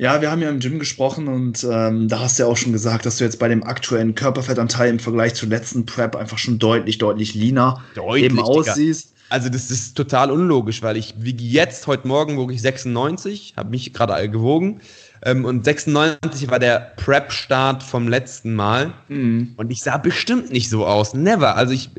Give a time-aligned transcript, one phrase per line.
[0.00, 2.72] Ja, wir haben ja im Gym gesprochen und ähm, da hast du ja auch schon
[2.72, 6.58] gesagt, dass du jetzt bei dem aktuellen Körperfettanteil im Vergleich zur letzten Prep einfach schon
[6.58, 9.12] deutlich, deutlich leaner deutlich, eben aussiehst.
[9.28, 13.68] Also das ist total unlogisch, weil ich wiege jetzt, heute Morgen wog ich 96, habe
[13.68, 14.80] mich gerade gewogen
[15.22, 18.92] ähm, und 96 war der Prep-Start vom letzten Mal.
[19.08, 19.54] Mhm.
[19.56, 21.56] und ich sah bestimmt nicht so aus, never.
[21.56, 21.90] Also ich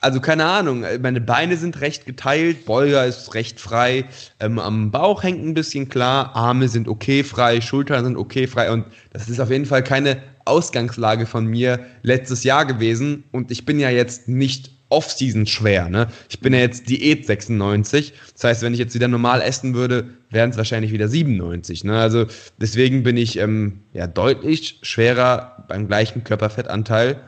[0.00, 4.06] also keine Ahnung, meine Beine sind recht geteilt, Beuger ist recht frei,
[4.40, 8.70] ähm, am Bauch hängt ein bisschen klar, Arme sind okay frei, Schultern sind okay frei.
[8.70, 13.24] Und das ist auf jeden Fall keine Ausgangslage von mir letztes Jahr gewesen.
[13.30, 16.08] Und ich bin ja jetzt nicht Off-Season schwer, ne?
[16.28, 20.14] Ich bin ja jetzt Diät 96, das heißt, wenn ich jetzt wieder normal essen würde,
[20.30, 21.98] wären es wahrscheinlich wieder 97, ne?
[21.98, 22.26] Also
[22.60, 27.20] deswegen bin ich ähm, ja deutlich schwerer beim gleichen Körperfettanteil,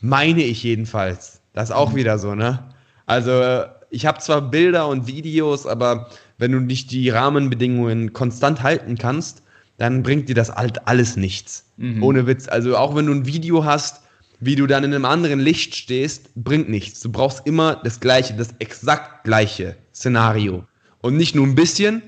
[0.00, 1.40] meine ich jedenfalls.
[1.54, 1.96] Das ist auch mhm.
[1.96, 2.62] wieder so, ne?
[3.06, 8.98] Also, ich habe zwar Bilder und Videos, aber wenn du nicht die Rahmenbedingungen konstant halten
[8.98, 9.42] kannst,
[9.78, 11.66] dann bringt dir das halt alles nichts.
[11.76, 12.02] Mhm.
[12.02, 12.48] Ohne Witz.
[12.48, 14.02] Also, auch wenn du ein Video hast,
[14.40, 17.00] wie du dann in einem anderen Licht stehst, bringt nichts.
[17.00, 20.64] Du brauchst immer das gleiche, das exakt gleiche Szenario.
[21.00, 22.02] Und nicht nur ein bisschen,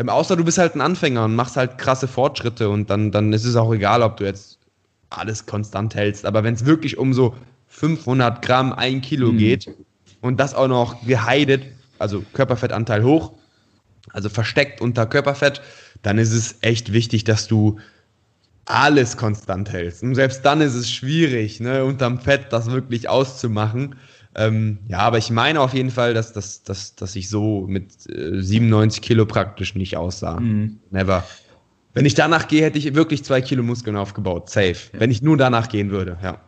[0.00, 3.32] ähm, außer du bist halt ein Anfänger und machst halt krasse Fortschritte und dann, dann
[3.32, 4.58] ist es auch egal, ob du jetzt
[5.10, 6.24] alles konstant hältst.
[6.24, 7.34] Aber wenn es wirklich um so
[7.68, 9.38] 500 Gramm, ein Kilo mhm.
[9.38, 9.70] geht
[10.22, 11.64] und das auch noch geheidet,
[11.98, 13.32] also Körperfettanteil hoch,
[14.12, 15.60] also versteckt unter Körperfett,
[16.02, 17.78] dann ist es echt wichtig, dass du
[18.64, 20.02] alles konstant hältst.
[20.02, 23.96] Und selbst dann ist es schwierig, ne, unterm Fett das wirklich auszumachen.
[24.34, 28.08] Ähm, ja, aber ich meine auf jeden Fall, dass, dass, dass, dass ich so mit
[28.08, 30.38] äh, 97 Kilo praktisch nicht aussah.
[30.38, 30.78] Mhm.
[30.90, 31.24] Never.
[31.94, 34.48] Wenn ich danach gehe, hätte ich wirklich zwei Kilo Muskeln aufgebaut.
[34.48, 34.76] Safe.
[34.92, 35.00] Ja.
[35.00, 36.40] Wenn ich nur danach gehen würde, ja.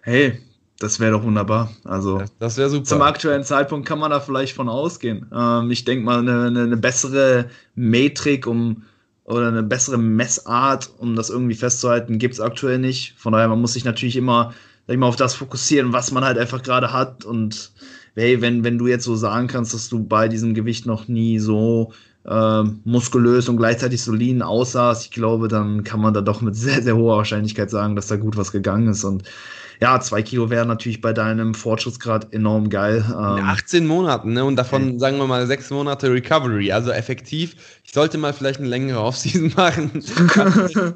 [0.00, 0.40] Hey,
[0.78, 1.70] das wäre doch wunderbar.
[1.84, 2.84] Also das, das wäre super.
[2.84, 5.26] Zum aktuellen Zeitpunkt kann man da vielleicht von ausgehen.
[5.34, 8.84] Ähm, ich denke mal, eine, eine, bessere Metrik um
[9.24, 13.14] oder eine bessere Messart, um das irgendwie festzuhalten, gibt es aktuell nicht.
[13.18, 14.54] Von daher, man muss sich natürlich immer,
[14.88, 17.26] sag ich mal, auf das fokussieren, was man halt einfach gerade hat.
[17.26, 17.72] Und
[18.14, 21.38] hey, wenn, wenn du jetzt so sagen kannst, dass du bei diesem Gewicht noch nie
[21.38, 21.92] so
[22.24, 26.56] äh, muskulös und gleichzeitig so lean aussahst, ich glaube, dann kann man da doch mit
[26.56, 29.04] sehr, sehr hoher Wahrscheinlichkeit sagen, dass da gut was gegangen ist.
[29.04, 29.24] Und
[29.80, 33.04] ja, zwei Kilo wären natürlich bei deinem Fortschrittsgrad enorm geil.
[33.08, 34.44] Ähm, In 18 Monaten, ne?
[34.44, 34.98] Und davon, okay.
[34.98, 36.72] sagen wir mal, sechs Monate Recovery.
[36.72, 40.02] Also effektiv, ich sollte mal vielleicht eine längere Offseason machen.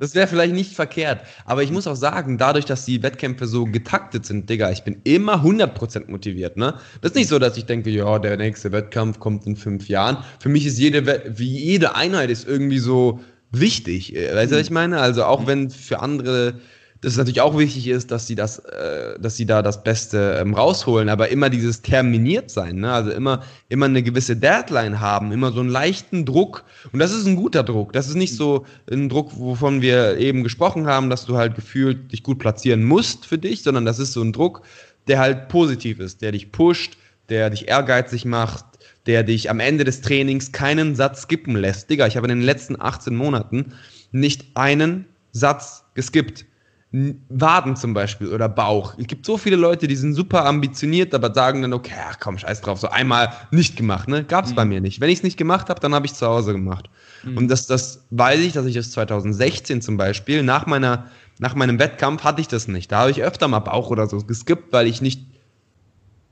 [0.00, 1.20] das wäre vielleicht nicht verkehrt.
[1.44, 5.00] Aber ich muss auch sagen, dadurch, dass die Wettkämpfe so getaktet sind, Digga, ich bin
[5.04, 6.75] immer 100% motiviert, ne?
[7.00, 10.19] Das ist nicht so, dass ich denke, ja, der nächste Wettkampf kommt in fünf Jahren.
[10.41, 13.20] Für mich ist jede, wie jede Einheit ist irgendwie so
[13.53, 14.14] wichtig.
[14.14, 15.00] Weißt du, was ich meine?
[15.00, 16.54] Also auch wenn für andere
[17.02, 20.38] dass es natürlich auch wichtig ist, dass sie das, äh, dass sie da das Beste
[20.40, 22.92] ähm, rausholen, aber immer dieses terminiert sein, ne?
[22.92, 27.26] also immer, immer eine gewisse Deadline haben, immer so einen leichten Druck und das ist
[27.26, 27.92] ein guter Druck.
[27.92, 32.12] Das ist nicht so ein Druck, wovon wir eben gesprochen haben, dass du halt gefühlt
[32.12, 34.62] dich gut platzieren musst für dich, sondern das ist so ein Druck,
[35.08, 36.96] der halt positiv ist, der dich pusht,
[37.28, 38.64] der dich ehrgeizig macht,
[39.06, 41.90] der dich am Ende des Trainings keinen Satz skippen lässt.
[41.90, 43.72] Digga, ich habe in den letzten 18 Monaten
[44.12, 46.44] nicht einen Satz geskippt.
[46.92, 48.94] Waden zum Beispiel oder Bauch.
[48.98, 52.36] Es gibt so viele Leute, die sind super ambitioniert, aber sagen dann, okay, ach komm,
[52.36, 54.25] scheiß drauf, so einmal nicht gemacht, ne?
[54.25, 54.56] Gab es mhm.
[54.56, 55.00] bei mir nicht.
[55.00, 56.91] Wenn ich es nicht gemacht habe, dann habe ich zu Hause gemacht.
[57.25, 57.38] Mhm.
[57.38, 61.06] Und das, das weiß ich, dass ich das 2016 zum Beispiel, nach meiner,
[61.38, 62.92] nach meinem Wettkampf hatte ich das nicht.
[62.92, 65.25] Da habe ich öfter mal Bauch oder so geskippt, weil ich nicht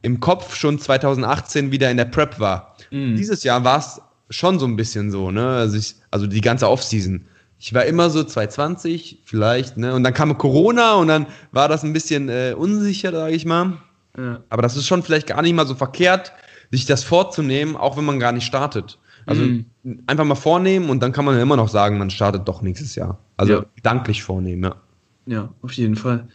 [0.03, 2.77] im Kopf schon 2018 wieder in der Prep war.
[2.91, 3.17] Mhm.
[3.17, 5.57] Dieses Jahr war es schon so ein bisschen so, ne?
[5.57, 7.25] Also, ich, also die ganze Offseason
[7.61, 9.95] ich war immer so 220 vielleicht, ne?
[9.95, 13.75] Und dann kam Corona und dann war das ein bisschen äh, unsicher, sage ich mal.
[14.17, 14.43] Ja.
[14.49, 16.33] Aber das ist schon vielleicht gar nicht mal so verkehrt,
[16.71, 18.99] sich das vorzunehmen, auch wenn man gar nicht startet.
[19.27, 19.67] Also mhm.
[20.07, 22.95] einfach mal vornehmen und dann kann man ja immer noch sagen, man startet doch nächstes
[22.95, 23.19] Jahr.
[23.37, 23.65] Also ja.
[23.77, 24.77] gedanklich vornehmen, ja.
[25.27, 26.29] Ja, auf jeden Fall.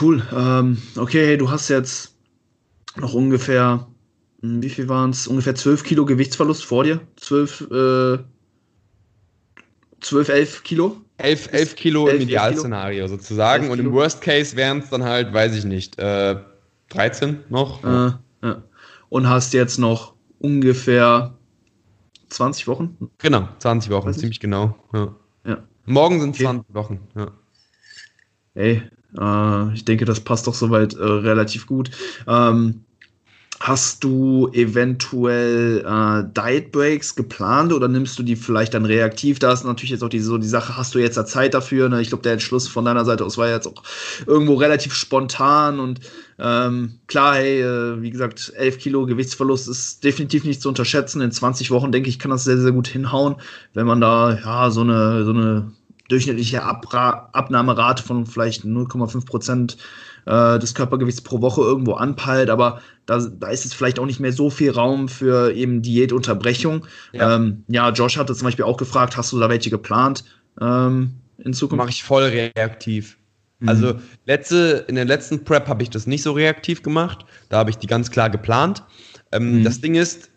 [0.00, 0.26] Cool.
[0.36, 2.16] Ähm, okay, du hast jetzt
[2.96, 3.86] noch ungefähr,
[4.42, 5.28] hm, wie viel waren es?
[5.28, 7.00] Ungefähr 12 Kilo Gewichtsverlust vor dir.
[7.16, 8.18] 12, äh,
[10.00, 10.96] 12, 11 Kilo?
[11.18, 13.70] 11, 11 Kilo 11, im Idealszenario sozusagen.
[13.70, 16.36] Und im Worst Case wären es dann halt, weiß ich nicht, äh,
[16.88, 17.84] 13 noch.
[17.84, 18.12] Äh,
[18.42, 18.62] ja.
[19.08, 21.34] Und hast jetzt noch ungefähr
[22.28, 22.96] 20 Wochen?
[23.18, 24.76] Genau, 20 Wochen, ziemlich genau.
[24.92, 25.14] Ja.
[25.46, 25.58] ja.
[25.84, 26.44] Morgen sind okay.
[26.44, 27.30] 20 Wochen, ja.
[28.54, 28.82] Ey,
[29.18, 31.90] äh, ich denke, das passt doch soweit äh, relativ gut.
[32.26, 32.84] Ähm,
[33.62, 39.38] Hast du eventuell äh, Diet Breaks geplant oder nimmst du die vielleicht dann reaktiv?
[39.38, 41.90] Da ist natürlich jetzt auch die, so die Sache, hast du jetzt da Zeit dafür?
[41.90, 42.00] Ne?
[42.00, 43.82] Ich glaube, der Entschluss von deiner Seite aus war jetzt auch
[44.26, 46.00] irgendwo relativ spontan und
[46.38, 51.20] ähm, klar, hey, äh, wie gesagt, 11 Kilo Gewichtsverlust ist definitiv nicht zu unterschätzen.
[51.20, 53.36] In 20 Wochen, denke ich, kann das sehr, sehr gut hinhauen,
[53.74, 55.70] wenn man da ja so eine, so eine
[56.08, 59.76] durchschnittliche Abra Abnahmerate von vielleicht 0,5 Prozent
[60.26, 64.20] äh, des Körpergewichts pro Woche irgendwo anpeilt, aber da, da ist jetzt vielleicht auch nicht
[64.20, 66.86] mehr so viel Raum für eben Diätunterbrechung.
[67.12, 70.24] Ja, ähm, ja Josh hatte zum Beispiel auch gefragt, hast du da welche geplant
[70.60, 71.78] ähm, in Zukunft?
[71.78, 73.16] Mache ich voll reaktiv.
[73.60, 73.68] Mhm.
[73.68, 73.94] Also
[74.26, 77.24] letzte, in der letzten Prep habe ich das nicht so reaktiv gemacht.
[77.48, 78.82] Da habe ich die ganz klar geplant.
[79.32, 79.64] Ähm, mhm.
[79.64, 80.30] Das Ding ist,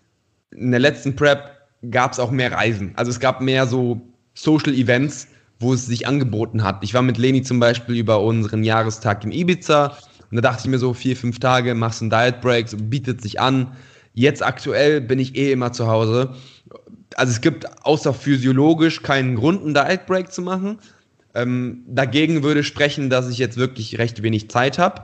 [0.52, 1.52] in der letzten Prep
[1.90, 2.94] gab es auch mehr Reisen.
[2.96, 4.02] Also es gab mehr so
[4.34, 5.28] Social Events,
[5.64, 6.84] wo es sich angeboten hat.
[6.84, 9.98] Ich war mit Leni zum Beispiel über unseren Jahrestag in Ibiza
[10.30, 13.22] und da dachte ich mir so, vier, fünf Tage, machst einen Diet Break, so bietet
[13.22, 13.76] sich an.
[14.14, 16.34] Jetzt aktuell bin ich eh immer zu Hause.
[17.16, 20.80] Also es gibt außer physiologisch keinen Grund, einen Diet Break zu machen.
[21.36, 25.04] Ähm, dagegen würde sprechen, dass ich jetzt wirklich recht wenig Zeit habe.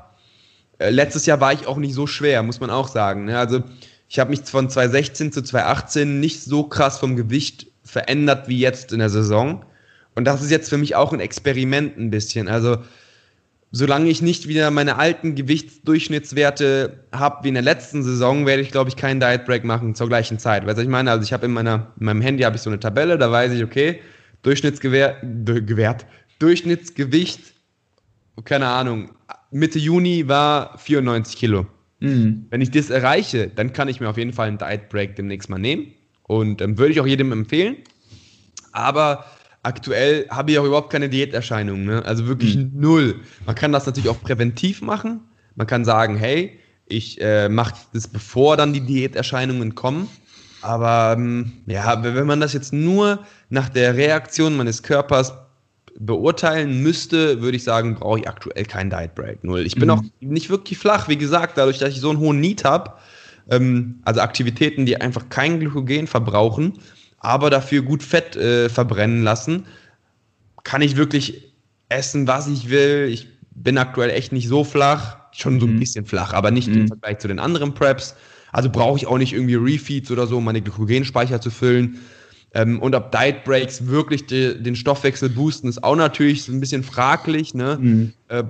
[0.80, 3.26] Äh, letztes Jahr war ich auch nicht so schwer, muss man auch sagen.
[3.26, 3.38] Ne?
[3.38, 3.64] Also
[4.08, 8.92] ich habe mich von 2016 zu 2018 nicht so krass vom Gewicht verändert wie jetzt
[8.94, 9.64] in der Saison.
[10.16, 12.48] Und das ist jetzt für mich auch ein Experiment ein bisschen.
[12.48, 12.78] Also,
[13.72, 18.72] solange ich nicht wieder meine alten Gewichtsdurchschnittswerte habe wie in der letzten Saison, werde ich,
[18.72, 20.66] glaube ich, keinen Diet Break machen zur gleichen Zeit.
[20.66, 21.12] Weißt du, ich meine?
[21.12, 23.64] Also, ich habe in, in meinem Handy habe ich so eine Tabelle, da weiß ich,
[23.64, 24.00] okay,
[24.42, 26.06] Durchschnittsgewert,
[26.40, 27.54] Durchschnittsgewicht,
[28.46, 29.12] keine Ahnung,
[29.52, 31.66] Mitte Juni war 94 Kilo.
[32.00, 32.46] Mhm.
[32.50, 35.50] Wenn ich das erreiche, dann kann ich mir auf jeden Fall einen Diet Break demnächst
[35.50, 35.94] mal nehmen.
[36.24, 37.78] Und ähm, würde ich auch jedem empfehlen.
[38.72, 39.26] Aber
[39.64, 41.86] aktuell habe ich auch überhaupt keine Diäterscheinungen.
[41.86, 42.06] Ne?
[42.06, 42.72] Also wirklich mhm.
[42.74, 43.16] null.
[43.46, 45.22] Man kann das natürlich auch präventiv machen.
[45.56, 50.08] Man kann sagen, hey, ich äh, mache das bevor dann die Diäterscheinungen kommen.
[50.62, 53.20] Aber ähm, ja, wenn man das jetzt nur
[53.50, 55.34] nach der Reaktion meines Körpers
[56.00, 59.44] beurteilen müsste, würde ich sagen, brauche ich aktuell keinen Diet Break.
[59.44, 59.66] Null.
[59.66, 59.92] Ich bin mhm.
[59.92, 62.94] auch nicht wirklich flach, wie gesagt, dadurch, dass ich so einen hohen Need habe.
[63.50, 66.80] Ähm, also Aktivitäten, die einfach kein Glykogen verbrauchen,
[67.20, 69.66] aber dafür gut Fett äh, verbrennen lassen,
[70.64, 71.54] kann ich wirklich
[71.90, 73.10] essen, was ich will.
[73.12, 75.80] Ich bin aktuell echt nicht so flach, schon so ein mhm.
[75.80, 76.82] bisschen flach, aber nicht mhm.
[76.82, 78.16] im Vergleich zu den anderen Preps.
[78.52, 82.00] Also brauche ich auch nicht irgendwie Refeeds oder so, um meine Glykogenspeicher zu füllen.
[82.54, 86.84] Ähm, und ob Diet Breaks wirklich de, den Stoffwechsel boosten, ist auch natürlich ein bisschen
[86.84, 87.54] fraglich.
[87.54, 87.78] Ne?
[87.80, 88.14] Mhm.
[88.28, 88.44] Äh,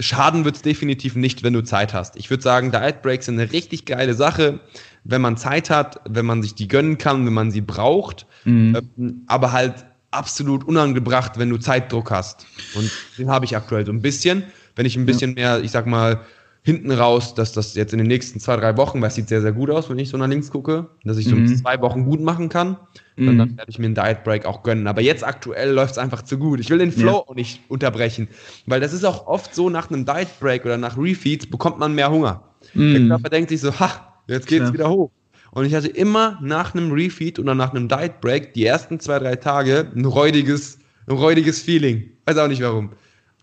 [0.00, 2.16] schaden wird es definitiv nicht, wenn du Zeit hast.
[2.16, 4.60] Ich würde sagen, Diet Breaks sind eine richtig geile Sache,
[5.04, 8.26] wenn man Zeit hat, wenn man sich die gönnen kann, wenn man sie braucht.
[8.44, 8.76] Mhm.
[8.96, 12.46] Ähm, aber halt absolut unangebracht, wenn du Zeitdruck hast.
[12.74, 14.44] Und den habe ich aktuell so ein bisschen.
[14.74, 15.56] Wenn ich ein bisschen ja.
[15.56, 16.20] mehr, ich sag mal,
[16.68, 19.40] hinten raus, dass das jetzt in den nächsten zwei, drei Wochen, weil es sieht sehr,
[19.40, 21.46] sehr gut aus, wenn ich so nach links gucke, dass ich so mhm.
[21.56, 22.76] zwei Wochen gut machen kann,
[23.16, 23.38] mhm.
[23.38, 24.86] dann werde ich mir einen Diet Break auch gönnen.
[24.86, 26.60] Aber jetzt aktuell läuft es einfach zu gut.
[26.60, 27.24] Ich will den Flow ja.
[27.26, 28.28] auch nicht unterbrechen,
[28.66, 31.94] weil das ist auch oft so, nach einem Diet Break oder nach Refeeds bekommt man
[31.94, 32.42] mehr Hunger.
[32.74, 32.92] Mhm.
[32.92, 34.72] Der Körper denkt sich so, ha, jetzt geht's ja.
[34.74, 35.10] wieder hoch.
[35.52, 39.18] Und ich hatte immer nach einem Refeed oder nach einem Diet Break die ersten zwei,
[39.18, 42.10] drei Tage ein räudiges, ein räudiges Feeling.
[42.26, 42.90] Weiß auch nicht warum.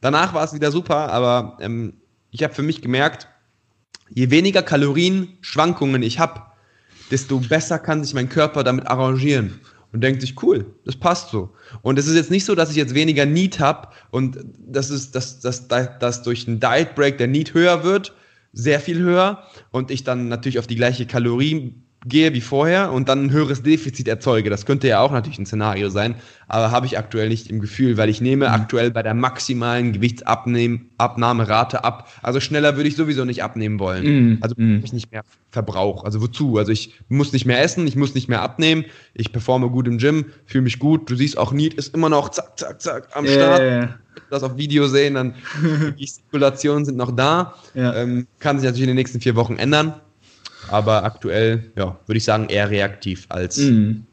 [0.02, 1.94] Danach war es wieder super, aber ähm,
[2.36, 3.30] ich habe für mich gemerkt,
[4.10, 6.42] je weniger Kalorienschwankungen ich habe,
[7.10, 9.62] desto besser kann sich mein Körper damit arrangieren
[9.94, 11.54] und denkt sich, cool, das passt so.
[11.82, 15.16] Und es ist jetzt nicht so, dass ich jetzt weniger Need habe und das ist,
[15.16, 18.14] dass, dass, dass durch einen Diet Break der Need höher wird,
[18.52, 23.10] sehr viel höher und ich dann natürlich auf die gleiche Kalorien gehe wie vorher und
[23.10, 24.52] dann ein höheres Defizit erzeuge.
[24.52, 26.16] Das könnte ja auch natürlich ein Szenario sein,
[26.48, 28.54] aber habe ich aktuell nicht im Gefühl, weil ich nehme mhm.
[28.54, 32.12] aktuell bei der maximalen Gewichtsabnahmerate ab.
[32.22, 34.06] Also schneller würde ich sowieso nicht abnehmen wollen.
[34.06, 34.38] Mhm.
[34.42, 34.82] Also mhm.
[34.84, 36.04] ich nicht mehr Verbrauch.
[36.04, 36.58] Also wozu?
[36.58, 38.86] Also ich muss nicht mehr essen, ich muss nicht mehr abnehmen,
[39.16, 41.10] ich performe gut im Gym, fühle mich gut.
[41.10, 43.62] Du siehst auch, Need ist immer noch zack, zack, zack am Start.
[43.62, 44.00] Yeah.
[44.30, 45.36] Das auf Video sehen, dann
[45.98, 47.56] die Gestikulationen sind noch da.
[47.74, 47.96] Ja.
[47.96, 49.96] Ähm, kann sich natürlich in den nächsten vier Wochen ändern.
[50.70, 54.04] Aber aktuell, ja, würde ich sagen, eher reaktiv als mhm.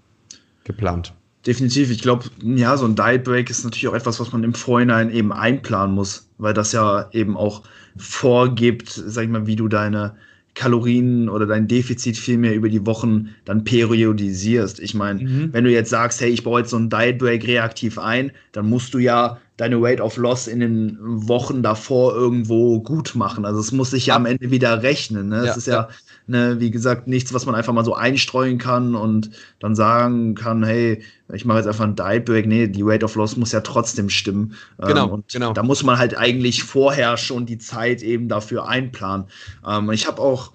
[0.64, 1.12] geplant.
[1.46, 1.90] Definitiv.
[1.90, 5.10] Ich glaube, ja, so ein Diet Break ist natürlich auch etwas, was man im Vorhinein
[5.10, 7.62] eben einplanen muss, weil das ja eben auch
[7.96, 10.14] vorgibt, sag ich mal, wie du deine
[10.54, 14.80] Kalorien oder dein Defizit vielmehr über die Wochen dann periodisierst.
[14.80, 15.48] Ich meine, mhm.
[15.52, 18.68] wenn du jetzt sagst, hey, ich baue jetzt so einen Diet Break reaktiv ein, dann
[18.68, 23.44] musst du ja deine Weight of Loss in den Wochen davor irgendwo gut machen.
[23.46, 25.28] Also es muss sich ja am Ende wieder rechnen.
[25.28, 25.46] Ne?
[25.46, 25.88] Ja, ist ja, ja,
[26.32, 30.64] ne, wie gesagt, nichts, was man einfach mal so einstreuen kann und dann sagen kann,
[30.64, 32.46] hey, ich mache jetzt einfach einen Diet Break.
[32.46, 34.54] Nee, die Weight of Loss muss ja trotzdem stimmen.
[34.78, 35.52] Genau, ähm, und genau.
[35.52, 39.26] Da muss man halt eigentlich vorher schon die Zeit eben dafür einplanen.
[39.64, 40.52] Ähm, ich habe auch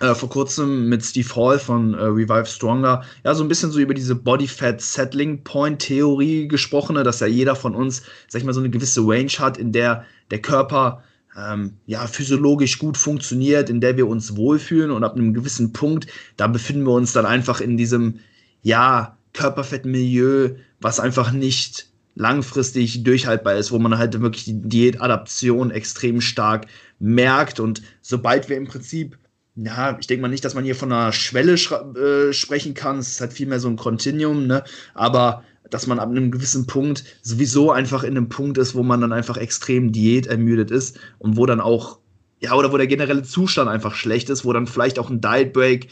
[0.00, 3.78] äh, vor kurzem mit Steve Hall von äh, Revive Stronger, ja, so ein bisschen so
[3.78, 8.46] über diese Body Fat Settling Point Theorie gesprochen, dass ja jeder von uns, sag ich
[8.46, 11.02] mal, so eine gewisse Range hat, in der der Körper
[11.36, 16.06] ähm, ja, physiologisch gut funktioniert, in der wir uns wohlfühlen und ab einem gewissen Punkt,
[16.36, 18.20] da befinden wir uns dann einfach in diesem,
[18.62, 26.20] ja, Körperfettmilieu, was einfach nicht langfristig durchhaltbar ist, wo man halt wirklich die Diätadaption extrem
[26.20, 26.66] stark
[27.00, 29.18] merkt und sobald wir im Prinzip
[29.56, 32.98] ja, ich denke mal nicht, dass man hier von einer Schwelle äh, sprechen kann.
[32.98, 34.64] Es ist halt vielmehr so ein Kontinuum, ne?
[34.94, 39.00] Aber dass man ab einem gewissen Punkt sowieso einfach in einem Punkt ist, wo man
[39.00, 41.98] dann einfach extrem diätermüdet ist und wo dann auch,
[42.40, 45.52] ja, oder wo der generelle Zustand einfach schlecht ist, wo dann vielleicht auch ein Diet
[45.52, 45.88] Break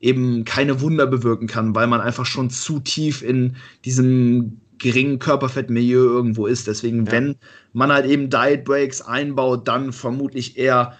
[0.00, 6.04] eben keine Wunder bewirken kann, weil man einfach schon zu tief in diesem geringen Körperfettmilieu
[6.04, 6.66] irgendwo ist.
[6.66, 7.12] Deswegen, ja.
[7.12, 7.36] wenn
[7.72, 10.96] man halt eben Diet Breaks einbaut, dann vermutlich eher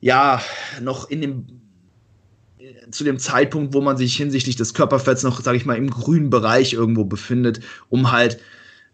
[0.00, 0.40] ja
[0.80, 1.46] noch in dem
[2.90, 6.30] zu dem Zeitpunkt, wo man sich hinsichtlich des Körperfetts noch, sage ich mal, im grünen
[6.30, 8.40] Bereich irgendwo befindet, um halt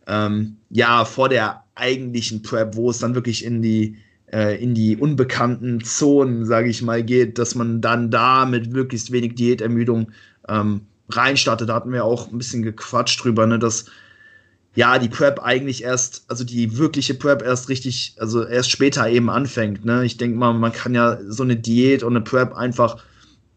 [0.06, 3.96] ähm, ja vor der eigentlichen Prep, wo es dann wirklich in die
[4.32, 9.12] äh, in die unbekannten Zonen, sage ich mal, geht, dass man dann da mit möglichst
[9.12, 10.12] wenig Diätermüdung
[10.49, 11.68] ähm, reinstartet.
[11.68, 13.87] Da hatten wir auch ein bisschen gequatscht drüber, ne, dass
[14.75, 19.30] ja, die Prep eigentlich erst, also die wirkliche Prep erst richtig, also erst später eben
[19.30, 19.87] anfängt.
[19.87, 20.04] Ne?
[20.04, 23.02] Ich denke mal, man kann ja so eine Diät und eine Prep einfach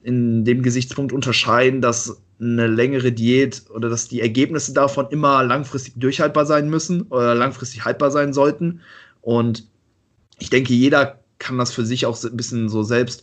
[0.09, 5.93] in dem Gesichtspunkt unterscheiden, dass eine längere Diät oder dass die Ergebnisse davon immer langfristig
[5.97, 8.81] durchhaltbar sein müssen oder langfristig haltbar sein sollten.
[9.21, 9.67] Und
[10.39, 13.21] ich denke, jeder kann das für sich auch ein bisschen so selbst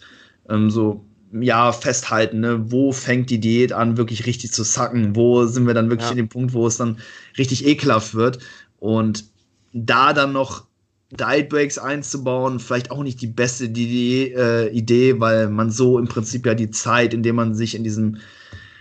[0.49, 2.71] ähm, so ja festhalten, ne?
[2.71, 6.12] wo fängt die Diät an, wirklich richtig zu sacken, wo sind wir dann wirklich ja.
[6.12, 6.99] in dem Punkt, wo es dann
[7.37, 8.38] richtig ekelhaft wird
[8.78, 9.25] und
[9.73, 10.66] da dann noch
[11.11, 16.09] Diet Breaks einzubauen, vielleicht auch nicht die beste die, äh, Idee, weil man so im
[16.09, 18.19] Prinzip ja die Zeit, in der man sich in diesem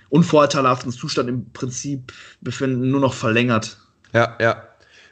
[0.09, 3.77] unvorteilhaften Zustand im Prinzip befindet, nur noch verlängert.
[4.13, 4.63] Ja, ja.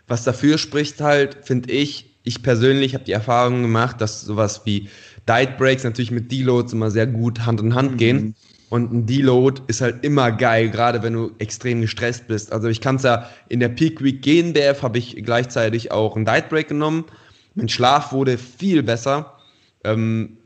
[0.08, 4.90] Was dafür spricht halt, finde ich, ich persönlich habe die Erfahrung gemacht, dass sowas wie
[5.28, 7.98] Diet Breaks natürlich mit Deloads immer sehr gut Hand in Hand mhm.
[7.98, 8.36] gehen.
[8.74, 12.52] Und ein Deload ist halt immer geil, gerade wenn du extrem gestresst bist.
[12.52, 16.16] Also ich kann es ja in der Peak Week gehen, der habe ich gleichzeitig auch
[16.16, 17.06] einen Diet Break genommen.
[17.54, 19.38] Mein Schlaf wurde viel besser.
[19.84, 20.38] Ähm,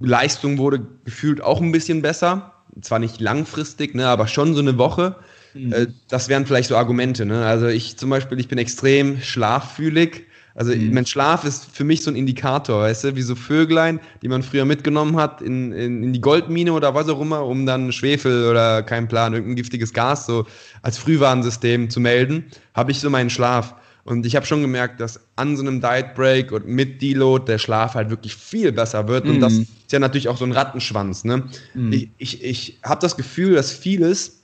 [0.00, 2.52] Leistung wurde gefühlt auch ein bisschen besser.
[2.82, 5.16] Zwar nicht langfristig, ne, aber schon so eine Woche.
[5.54, 5.72] Mhm.
[5.72, 7.24] Äh, das wären vielleicht so Argumente.
[7.24, 7.46] Ne?
[7.46, 10.26] Also ich zum Beispiel, ich bin extrem schlaffühlig.
[10.54, 10.92] Also mhm.
[10.92, 14.42] mein Schlaf ist für mich so ein Indikator, weißt du, wie so Vöglein, die man
[14.42, 18.48] früher mitgenommen hat in, in, in die Goldmine oder was auch immer, um dann Schwefel
[18.50, 20.46] oder kein Plan, irgendein giftiges Gas so
[20.82, 22.44] als Frühwarnsystem zu melden,
[22.74, 23.74] habe ich so meinen Schlaf.
[24.04, 27.58] Und ich habe schon gemerkt, dass an so einem Diet Break und mit Deload der
[27.58, 29.26] Schlaf halt wirklich viel besser wird.
[29.26, 29.62] Und das mhm.
[29.62, 31.22] ist ja natürlich auch so ein Rattenschwanz.
[31.22, 31.44] Ne?
[31.74, 31.92] Mm.
[31.92, 34.42] Ich, ich, ich habe das Gefühl, dass vieles,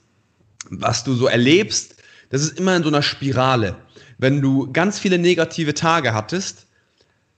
[0.69, 1.95] was du so erlebst,
[2.29, 3.75] das ist immer in so einer Spirale
[4.19, 6.67] wenn du ganz viele negative Tage hattest,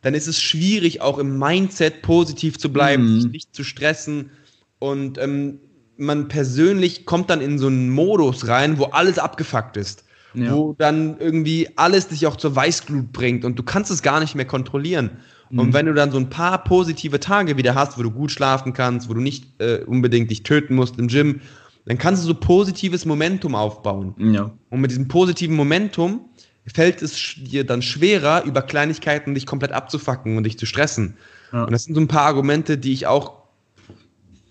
[0.01, 3.31] dann ist es schwierig, auch im Mindset positiv zu bleiben, mhm.
[3.31, 4.31] nicht zu stressen.
[4.79, 5.59] Und ähm,
[5.97, 10.03] man persönlich kommt dann in so einen Modus rein, wo alles abgefuckt ist.
[10.33, 10.55] Ja.
[10.55, 14.33] Wo dann irgendwie alles dich auch zur Weißglut bringt und du kannst es gar nicht
[14.33, 15.11] mehr kontrollieren.
[15.49, 15.59] Mhm.
[15.59, 18.73] Und wenn du dann so ein paar positive Tage wieder hast, wo du gut schlafen
[18.73, 21.41] kannst, wo du nicht äh, unbedingt dich töten musst im Gym,
[21.85, 24.15] dann kannst du so positives Momentum aufbauen.
[24.33, 24.51] Ja.
[24.69, 26.29] Und mit diesem positiven Momentum
[26.67, 31.17] fällt es dir dann schwerer, über Kleinigkeiten dich komplett abzufacken und dich zu stressen.
[31.51, 31.63] Ja.
[31.63, 33.41] Und das sind so ein paar Argumente, die ich auch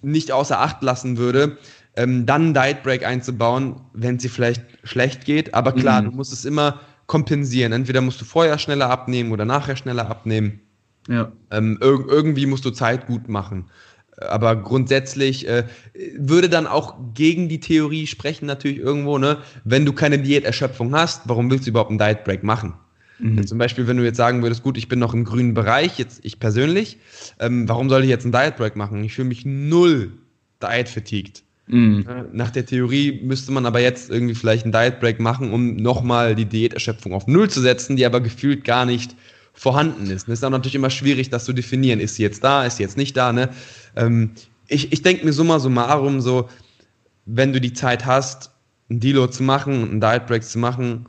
[0.02, 1.58] nicht außer Acht lassen würde,
[1.96, 5.54] ähm, dann einen Diet Break einzubauen, wenn es dir vielleicht schlecht geht.
[5.54, 6.06] Aber klar, mhm.
[6.06, 7.72] du musst es immer kompensieren.
[7.72, 10.60] Entweder musst du vorher schneller abnehmen oder nachher schneller abnehmen.
[11.08, 11.32] Ja.
[11.50, 13.66] Ähm, ir irgendwie musst du Zeit gut machen
[14.20, 15.64] aber grundsätzlich äh,
[16.16, 19.38] würde dann auch gegen die Theorie sprechen, natürlich irgendwo, ne?
[19.64, 22.74] Wenn du keine Diäterschöpfung hast, warum willst du überhaupt einen Diet Break machen?
[23.18, 23.46] Mhm.
[23.46, 26.20] Zum Beispiel, wenn du jetzt sagen würdest, gut, ich bin noch im grünen Bereich, jetzt
[26.22, 26.98] ich persönlich,
[27.38, 29.04] ähm, warum soll ich jetzt einen Diet Break machen?
[29.04, 30.12] Ich fühle mich null
[30.62, 31.42] Diet fatigued.
[31.66, 32.04] Mhm.
[32.32, 36.34] Nach der Theorie müsste man aber jetzt irgendwie vielleicht einen Diet Break machen, um nochmal
[36.34, 39.14] die Diäterschöpfung auf Null zu setzen, die aber gefühlt gar nicht
[39.60, 40.26] vorhanden ist.
[40.26, 42.00] Das ist dann natürlich immer schwierig, das zu definieren.
[42.00, 43.30] Ist sie jetzt da, ist sie jetzt nicht da?
[43.30, 43.50] Ne?
[43.94, 44.30] Ähm,
[44.68, 46.48] ich ich denke mir summa summarum so,
[47.26, 48.52] wenn du die Zeit hast,
[48.88, 51.04] ein Deload zu machen, einen Diet Break zu machen,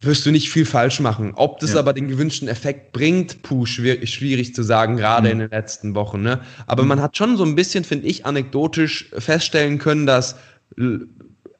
[0.00, 1.32] wirst du nicht viel falsch machen.
[1.36, 1.78] Ob das ja.
[1.78, 5.32] aber den gewünschten Effekt bringt, puh, schwierig, schwierig zu sagen, gerade mhm.
[5.32, 6.22] in den letzten Wochen.
[6.22, 6.40] Ne?
[6.66, 6.88] Aber mhm.
[6.88, 10.34] man hat schon so ein bisschen, finde ich, anekdotisch feststellen können, dass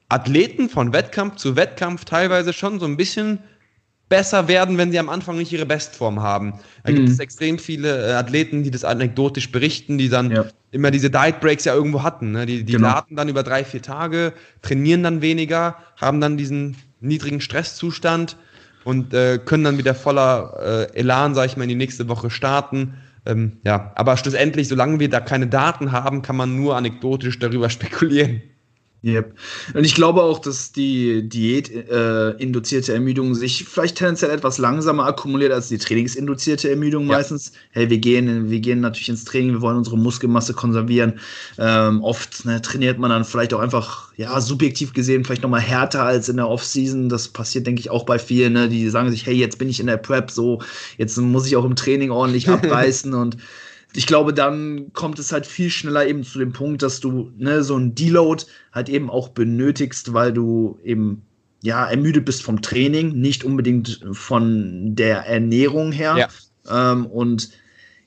[0.08, 3.38] Athleten von Wettkampf zu Wettkampf teilweise schon so ein bisschen
[4.10, 6.54] besser werden, wenn sie am Anfang nicht ihre Bestform haben.
[6.84, 6.96] Da mhm.
[6.96, 10.44] gibt es extrem viele äh, Athleten, die das anekdotisch berichten, die dann ja.
[10.72, 12.32] immer diese Diet Breaks ja irgendwo hatten.
[12.32, 12.44] Ne?
[12.44, 12.88] Die, die genau.
[12.88, 18.36] laden dann über drei, vier Tage, trainieren dann weniger, haben dann diesen niedrigen Stresszustand
[18.84, 22.30] und äh, können dann wieder voller äh, Elan, sag ich mal, in die nächste Woche
[22.30, 22.94] starten.
[23.26, 27.70] Ähm, ja, aber schlussendlich, solange wir da keine Daten haben, kann man nur anekdotisch darüber
[27.70, 28.42] spekulieren.
[29.02, 29.34] Yep.
[29.72, 35.52] Und ich glaube auch, dass die Diät-induzierte äh, Ermüdung sich vielleicht tendenziell etwas langsamer akkumuliert
[35.52, 37.16] als die trainingsinduzierte Ermüdung ja.
[37.16, 37.52] meistens.
[37.70, 41.18] Hey, wir gehen, wir gehen natürlich ins Training, wir wollen unsere Muskelmasse konservieren.
[41.56, 46.02] Ähm, oft ne, trainiert man dann vielleicht auch einfach, ja, subjektiv gesehen, vielleicht nochmal härter
[46.02, 47.08] als in der Offseason.
[47.08, 49.80] Das passiert, denke ich, auch bei vielen, ne, die sagen sich, hey, jetzt bin ich
[49.80, 50.60] in der Prep, so,
[50.98, 53.38] jetzt muss ich auch im Training ordentlich abreißen und
[53.94, 57.62] ich glaube, dann kommt es halt viel schneller eben zu dem Punkt, dass du ne,
[57.62, 61.22] so ein Deload halt eben auch benötigst, weil du eben
[61.62, 66.28] ja ermüdet bist vom Training, nicht unbedingt von der Ernährung her.
[66.68, 66.92] Ja.
[66.92, 67.50] Ähm, und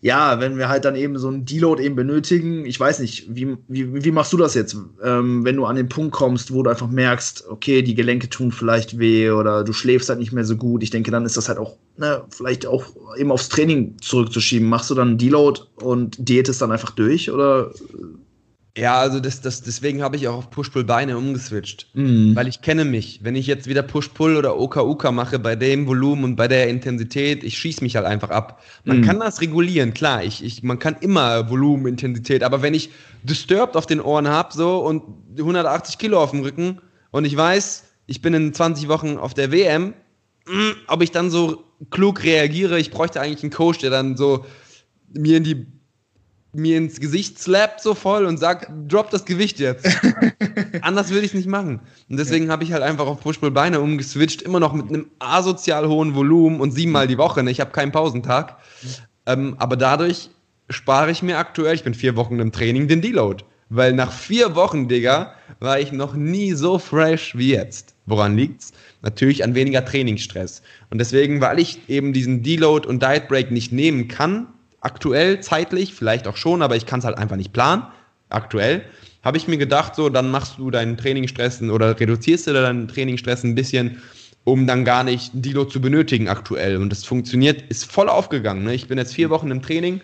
[0.03, 3.55] ja, wenn wir halt dann eben so einen Deload eben benötigen, ich weiß nicht, wie,
[3.69, 6.69] wie, wie machst du das jetzt, ähm, wenn du an den Punkt kommst, wo du
[6.69, 10.57] einfach merkst, okay, die Gelenke tun vielleicht weh oder du schläfst halt nicht mehr so
[10.57, 10.83] gut.
[10.83, 12.83] Ich denke, dann ist das halt auch, ne, vielleicht auch
[13.17, 14.67] eben aufs Training zurückzuschieben.
[14.67, 17.71] Machst du dann einen Deload und diätest dann einfach durch oder
[18.75, 21.87] ja, also das, das, deswegen habe ich auch auf Push-Pull-Beine umgeswitcht.
[21.93, 22.35] Mhm.
[22.35, 23.19] Weil ich kenne mich.
[23.21, 27.43] Wenn ich jetzt wieder Push-Pull oder Oka-Uka mache bei dem Volumen und bei der Intensität,
[27.43, 28.63] ich schieße mich halt einfach ab.
[28.83, 29.05] Man mhm.
[29.05, 30.23] kann das regulieren, klar.
[30.23, 32.41] Ich, ich, man kann immer Volumen, Intensität.
[32.41, 32.89] Aber wenn ich
[33.21, 35.03] Disturbed auf den Ohren habe so und
[35.37, 36.79] 180 Kilo auf dem Rücken
[37.11, 39.93] und ich weiß, ich bin in 20 Wochen auf der WM,
[40.47, 44.45] mm, ob ich dann so klug reagiere, ich bräuchte eigentlich einen Coach, der dann so
[45.13, 45.67] mir in die
[46.53, 49.85] mir ins Gesicht slappt so voll und sagt, drop das Gewicht jetzt.
[50.81, 51.79] Anders würde ich es nicht machen.
[52.09, 52.51] Und deswegen ja.
[52.51, 56.71] habe ich halt einfach auf Push-Pull-Beine umgeswitcht, immer noch mit einem asozial hohen Volumen und
[56.71, 57.43] siebenmal die Woche.
[57.43, 57.51] Ne?
[57.51, 58.57] Ich habe keinen Pausentag.
[59.25, 60.29] Ähm, aber dadurch
[60.69, 63.43] spare ich mir aktuell, ich bin vier Wochen im Training, den Deload.
[63.69, 67.95] Weil nach vier Wochen, Digga, war ich noch nie so fresh wie jetzt.
[68.05, 68.73] Woran liegt's?
[69.01, 70.61] Natürlich an weniger Trainingsstress.
[70.91, 74.47] Und deswegen, weil ich eben diesen Deload und Diet Break nicht nehmen kann,
[74.83, 77.83] aktuell zeitlich, vielleicht auch schon, aber ich kann es halt einfach nicht planen,
[78.29, 78.83] aktuell,
[79.23, 83.43] habe ich mir gedacht, so, dann machst du deinen Trainingsstress oder reduzierst du deinen Trainingsstress
[83.43, 84.01] ein bisschen,
[84.43, 86.77] um dann gar nicht Dilo zu benötigen aktuell.
[86.77, 88.65] Und das funktioniert, ist voll aufgegangen.
[88.65, 88.73] Ne?
[88.73, 90.01] Ich bin jetzt vier Wochen im Training,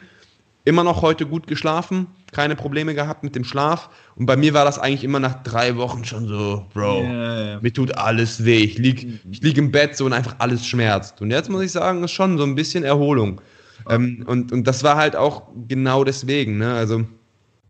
[0.63, 3.89] immer noch heute gut geschlafen, keine Probleme gehabt mit dem Schlaf.
[4.15, 7.73] Und bei mir war das eigentlich immer nach drei Wochen schon so, Bro, yeah, mir
[7.73, 8.59] tut alles weh.
[8.59, 11.21] Ich liege ich lieg im Bett so und einfach alles schmerzt.
[11.21, 13.41] Und jetzt muss ich sagen, ist schon so ein bisschen Erholung.
[13.89, 16.57] Ähm, und, und das war halt auch genau deswegen.
[16.57, 16.73] Ne?
[16.73, 17.05] Also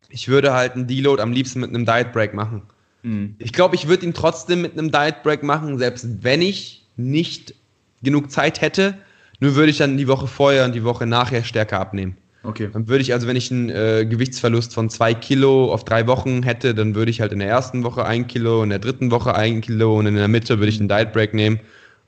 [0.10, 2.64] ich würde halt einen Deload am liebsten mit einem Diet Break machen.
[3.04, 3.36] Mhm.
[3.40, 7.56] Ich glaube, ich würde ihn trotzdem mit einem Diet Break machen, selbst wenn ich nicht
[8.04, 8.96] genug Zeit hätte.
[9.40, 12.18] Nur würde ich dann die Woche vorher und die Woche nachher stärker abnehmen.
[12.44, 12.70] Okay.
[12.72, 16.44] Dann würde ich also, wenn ich einen äh, Gewichtsverlust von zwei Kilo auf drei Wochen
[16.44, 19.36] hätte, dann würde ich halt in der ersten Woche ein Kilo, in der dritten Woche
[19.36, 21.60] ein Kilo und in der Mitte würde ich einen Diet Break nehmen.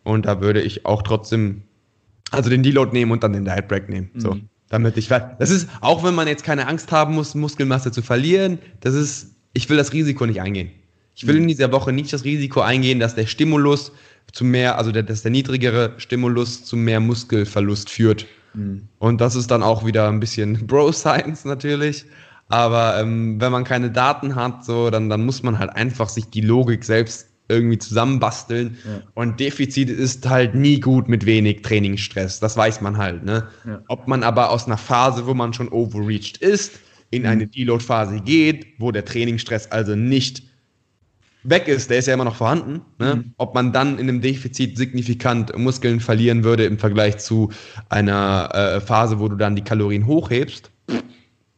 [0.03, 1.63] Und da würde ich auch trotzdem
[2.31, 4.09] also den Deload nehmen und dann den Diet Break nehmen.
[4.13, 4.19] Mhm.
[4.19, 4.37] So,
[4.69, 8.57] damit ich Das ist, auch wenn man jetzt keine Angst haben muss, Muskelmasse zu verlieren,
[8.79, 10.71] das ist, ich will das Risiko nicht eingehen.
[11.15, 11.43] Ich will mhm.
[11.43, 13.91] in dieser Woche nicht das Risiko eingehen, dass der Stimulus
[14.31, 18.25] zu mehr, also der, dass der niedrigere Stimulus zu mehr Muskelverlust führt.
[18.53, 18.87] Mhm.
[18.97, 22.05] Und das ist dann auch wieder ein bisschen Bro-Science natürlich.
[22.47, 26.29] Aber ähm, wenn man keine Daten hat, so, dann, dann muss man halt einfach sich
[26.29, 28.77] die Logik selbst irgendwie zusammenbasteln.
[28.85, 29.01] Ja.
[29.13, 32.39] Und Defizit ist halt nie gut mit wenig Trainingsstress.
[32.39, 33.23] Das weiß man halt.
[33.23, 33.47] Ne?
[33.65, 33.81] Ja.
[33.87, 36.79] Ob man aber aus einer Phase, wo man schon overreached ist,
[37.11, 37.51] in eine mhm.
[37.51, 40.43] Deload-Phase geht, wo der Trainingsstress also nicht
[41.43, 42.81] weg ist, der ist ja immer noch vorhanden.
[42.99, 43.15] Ne?
[43.15, 43.33] Mhm.
[43.37, 47.51] Ob man dann in einem Defizit signifikant Muskeln verlieren würde im Vergleich zu
[47.89, 50.71] einer äh, Phase, wo du dann die Kalorien hochhebst,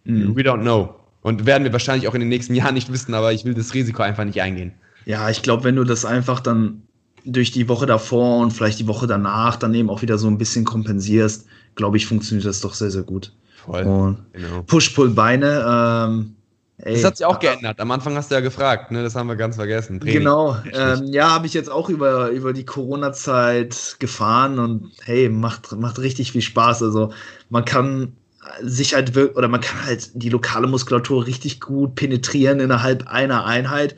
[0.05, 0.35] mhm.
[0.35, 0.95] we don't know.
[1.21, 3.73] Und werden wir wahrscheinlich auch in den nächsten Jahren nicht wissen, aber ich will das
[3.73, 4.73] Risiko einfach nicht eingehen.
[5.05, 6.83] Ja, ich glaube, wenn du das einfach dann
[7.25, 10.37] durch die Woche davor und vielleicht die Woche danach dann eben auch wieder so ein
[10.37, 13.33] bisschen kompensierst, glaube ich, funktioniert das doch sehr, sehr gut.
[13.65, 13.83] Voll.
[13.83, 14.63] Und genau.
[14.63, 15.65] Push-Pull-Beine.
[16.07, 16.35] Ähm,
[16.77, 17.79] das hat sich auch geändert.
[17.79, 19.03] Am Anfang hast du ja gefragt, ne?
[19.03, 19.99] das haben wir ganz vergessen.
[19.99, 20.19] Training.
[20.19, 20.57] Genau.
[20.73, 25.99] Ähm, ja, habe ich jetzt auch über, über die Corona-Zeit gefahren und hey, macht, macht
[25.99, 26.83] richtig viel Spaß.
[26.83, 27.13] Also
[27.49, 28.13] man kann
[28.61, 33.95] sich halt oder man kann halt die lokale Muskulatur richtig gut penetrieren innerhalb einer Einheit.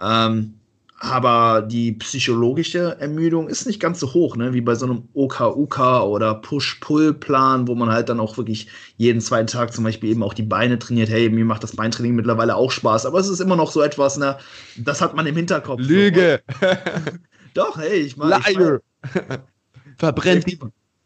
[0.00, 0.54] Ähm,
[0.98, 4.54] aber die psychologische Ermüdung ist nicht ganz so hoch, ne?
[4.54, 9.46] wie bei so einem OKUK oder Push-Pull-Plan, wo man halt dann auch wirklich jeden zweiten
[9.46, 11.10] Tag zum Beispiel eben auch die Beine trainiert.
[11.10, 14.16] Hey, mir macht das Beintraining mittlerweile auch Spaß, aber es ist immer noch so etwas,
[14.16, 14.38] ne?
[14.78, 15.80] Das hat man im Hinterkopf.
[15.80, 16.42] Lüge!
[16.60, 16.66] So.
[17.54, 18.30] Doch, hey, ich meine.
[19.98, 20.58] Verbrennt die.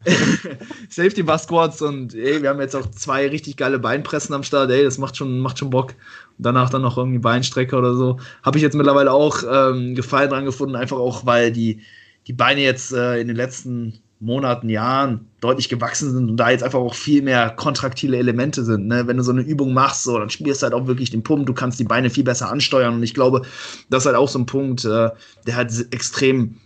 [0.89, 4.71] Safety Bar Squats und ey, wir haben jetzt auch zwei richtig geile Beinpressen am Start.
[4.71, 5.95] Ey, das macht schon, macht schon Bock.
[6.37, 8.19] Und danach dann noch irgendwie Beinstrecker oder so.
[8.43, 11.81] Habe ich jetzt mittlerweile auch ähm, Gefallen dran gefunden, einfach auch, weil die,
[12.27, 16.63] die Beine jetzt äh, in den letzten Monaten, Jahren deutlich gewachsen sind und da jetzt
[16.63, 18.85] einfach auch viel mehr kontraktile Elemente sind.
[18.85, 19.07] Ne?
[19.07, 21.47] Wenn du so eine Übung machst, so, dann spielst du halt auch wirklich den Pump,
[21.47, 23.41] du kannst die Beine viel besser ansteuern und ich glaube,
[23.89, 25.09] das ist halt auch so ein Punkt, äh,
[25.47, 26.57] der halt extrem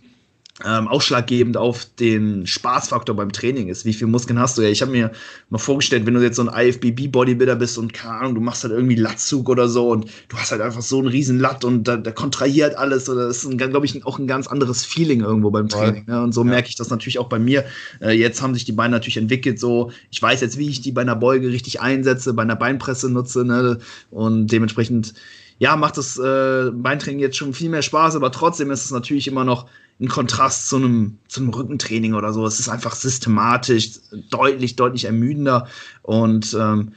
[0.64, 3.84] ähm, ausschlaggebend auf den Spaßfaktor beim Training ist.
[3.84, 4.62] Wie viel Muskeln hast du?
[4.62, 5.12] Ja, ich habe mir
[5.50, 8.72] mal vorgestellt, wenn du jetzt so ein IFBB-Bodybuilder bist und keine Ahnung, du machst halt
[8.72, 11.98] irgendwie Latzug oder so und du hast halt einfach so einen riesen Latt und da,
[11.98, 13.08] da kontrahiert alles.
[13.08, 16.04] Oder das ist, glaube ich, auch ein ganz anderes Feeling irgendwo beim Training.
[16.06, 16.22] Ne?
[16.22, 16.48] Und so ja.
[16.48, 17.66] merke ich das natürlich auch bei mir.
[18.00, 19.60] Äh, jetzt haben sich die Beine natürlich entwickelt.
[19.60, 23.10] So, ich weiß jetzt, wie ich die bei einer Beuge richtig einsetze, bei einer Beinpresse
[23.10, 23.44] nutze.
[23.44, 23.78] Ne?
[24.10, 25.12] Und dementsprechend,
[25.58, 29.28] ja, macht das äh, Beintraining jetzt schon viel mehr Spaß, aber trotzdem ist es natürlich
[29.28, 29.66] immer noch
[30.00, 32.46] ein Kontrast zu einem, zu einem Rückentraining oder so.
[32.46, 33.92] Es ist einfach systematisch,
[34.30, 35.68] deutlich, deutlich ermüdender.
[36.02, 36.92] Und ähm,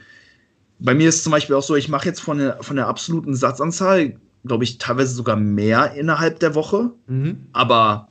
[0.78, 3.34] bei mir ist zum Beispiel auch so, ich mache jetzt von der, von der absoluten
[3.34, 6.90] Satzanzahl, glaube ich, teilweise sogar mehr innerhalb der Woche.
[7.06, 7.46] Mhm.
[7.52, 8.08] Aber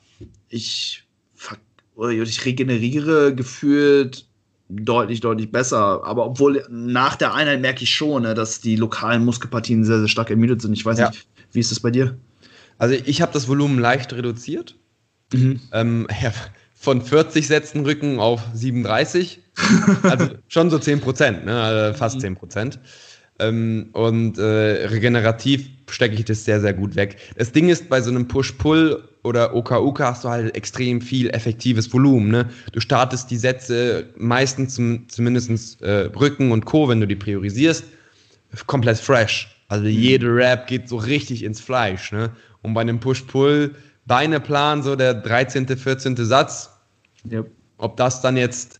[0.49, 1.03] ich,
[2.11, 4.27] ich regeneriere gefühlt
[4.69, 6.03] deutlich, deutlich besser.
[6.03, 10.07] Aber obwohl nach der Einheit merke ich schon, ne, dass die lokalen Muskelpartien sehr, sehr
[10.07, 10.73] stark ermüdet sind.
[10.73, 11.09] Ich weiß ja.
[11.09, 12.17] nicht, wie ist das bei dir?
[12.79, 14.75] Also ich habe das Volumen leicht reduziert.
[15.31, 15.61] Mhm.
[15.71, 16.33] Ähm, ja,
[16.73, 19.41] von 40 Sätzen Rücken auf 37.
[20.03, 21.61] also schon so 10 Prozent, ne?
[21.61, 22.21] also fast mhm.
[22.21, 22.79] 10 Prozent.
[23.39, 27.17] Ähm, und äh, regenerativ stecke ich das sehr, sehr gut weg.
[27.37, 31.91] Das Ding ist, bei so einem Push-Pull oder OKUK hast du halt extrem viel effektives
[31.91, 32.31] Volumen.
[32.31, 32.49] Ne?
[32.71, 37.85] Du startest die Sätze meistens zum, zumindest äh, Rücken und Co., wenn du die priorisierst,
[38.67, 39.55] komplett fresh.
[39.67, 39.91] Also mhm.
[39.91, 42.11] jede Rap geht so richtig ins Fleisch.
[42.11, 42.31] Ne?
[42.61, 46.15] Und bei einem Push-Pull Beineplan, so der 13., 14.
[46.17, 46.71] Satz.
[47.31, 47.51] Yep.
[47.77, 48.79] Ob das dann jetzt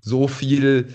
[0.00, 0.88] so viel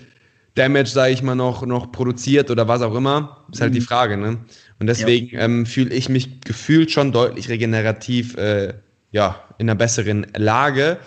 [0.54, 3.74] Damage, sage ich mal, noch, noch produziert oder was auch immer, ist halt mhm.
[3.74, 4.16] die Frage.
[4.16, 4.38] Ne?
[4.78, 5.42] Und deswegen ja.
[5.42, 8.74] ähm, fühle ich mich gefühlt schon deutlich regenerativ äh,
[9.10, 10.98] ja, in einer besseren Lage.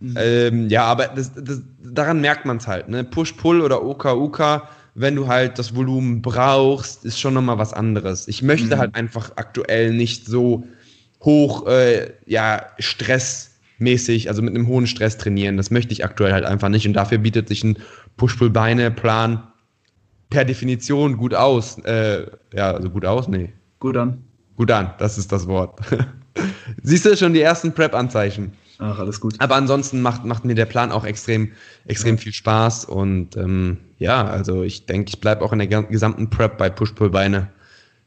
[0.00, 0.14] Mhm.
[0.18, 2.88] Ähm, ja, aber das, das, daran merkt man es halt.
[2.88, 3.04] Ne?
[3.04, 4.62] Push-Pull oder OK-UK,
[5.00, 8.26] wenn du halt das Volumen brauchst, ist schon nochmal was anderes.
[8.26, 8.78] Ich möchte mhm.
[8.78, 10.66] halt einfach aktuell nicht so
[11.22, 15.56] hoch, äh, ja, stressmäßig, also mit einem hohen Stress trainieren.
[15.56, 16.86] Das möchte ich aktuell halt einfach nicht.
[16.86, 17.78] Und dafür bietet sich ein
[18.16, 19.44] Push-Pull-Beine-Plan
[20.30, 21.78] per Definition gut aus.
[21.84, 23.28] Äh, ja, also gut aus?
[23.28, 23.52] Nee.
[23.78, 24.24] Gut an.
[24.56, 25.78] Gut an, das ist das Wort.
[26.82, 28.52] Siehst du schon die ersten Prep-Anzeichen?
[28.78, 29.34] Ach, alles gut.
[29.38, 31.52] Aber ansonsten macht, macht mir der Plan auch extrem,
[31.84, 32.22] extrem ja.
[32.22, 32.84] viel Spaß.
[32.84, 37.48] Und ähm, ja, also ich denke, ich bleibe auch in der gesamten Prep bei Push-Pull-Beine.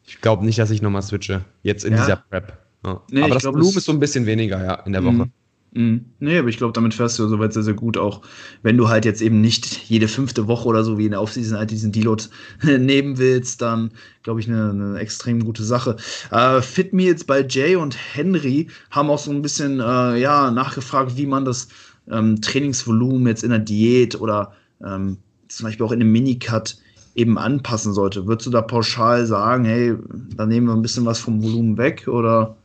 [0.06, 1.44] Ich glaube nicht, dass ich nochmal switche.
[1.62, 2.02] Jetzt in ja.
[2.02, 2.58] dieser Prep.
[2.86, 3.02] Ja.
[3.10, 5.30] Nee, aber das glaub, Volumen ist so ein bisschen weniger, ja, in der Woche.
[5.74, 7.98] Mm, nee, aber ich glaube, damit fährst du soweit sehr, sehr gut.
[7.98, 8.22] Auch
[8.62, 11.58] wenn du halt jetzt eben nicht jede fünfte Woche oder so wie in der Offseason
[11.58, 12.26] halt diesen Deload
[12.64, 13.92] nehmen willst, dann
[14.24, 15.96] glaube ich eine, eine, extrem gute Sache.
[16.30, 21.16] Äh, Fit Meals bei Jay und Henry haben auch so ein bisschen äh, ja, nachgefragt,
[21.16, 21.70] wie man das
[22.10, 24.54] ähm, Trainingsvolumen jetzt in der Diät oder
[24.86, 26.78] ähm, zum Beispiel auch in einem Minicut
[27.16, 28.28] eben anpassen sollte.
[28.28, 29.96] Würdest du da pauschal sagen, hey,
[30.36, 32.58] da nehmen wir ein bisschen was vom Volumen weg oder?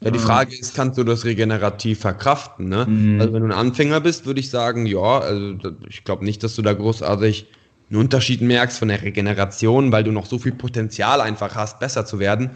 [0.00, 2.68] Ja, die Frage ist, kannst du das regenerativ verkraften?
[2.68, 2.86] Ne?
[2.86, 3.20] Mhm.
[3.20, 5.54] Also wenn du ein Anfänger bist, würde ich sagen, ja, also
[5.88, 7.46] ich glaube nicht, dass du da großartig
[7.90, 12.06] einen Unterschied merkst von der Regeneration, weil du noch so viel Potenzial einfach hast, besser
[12.06, 12.50] zu werden.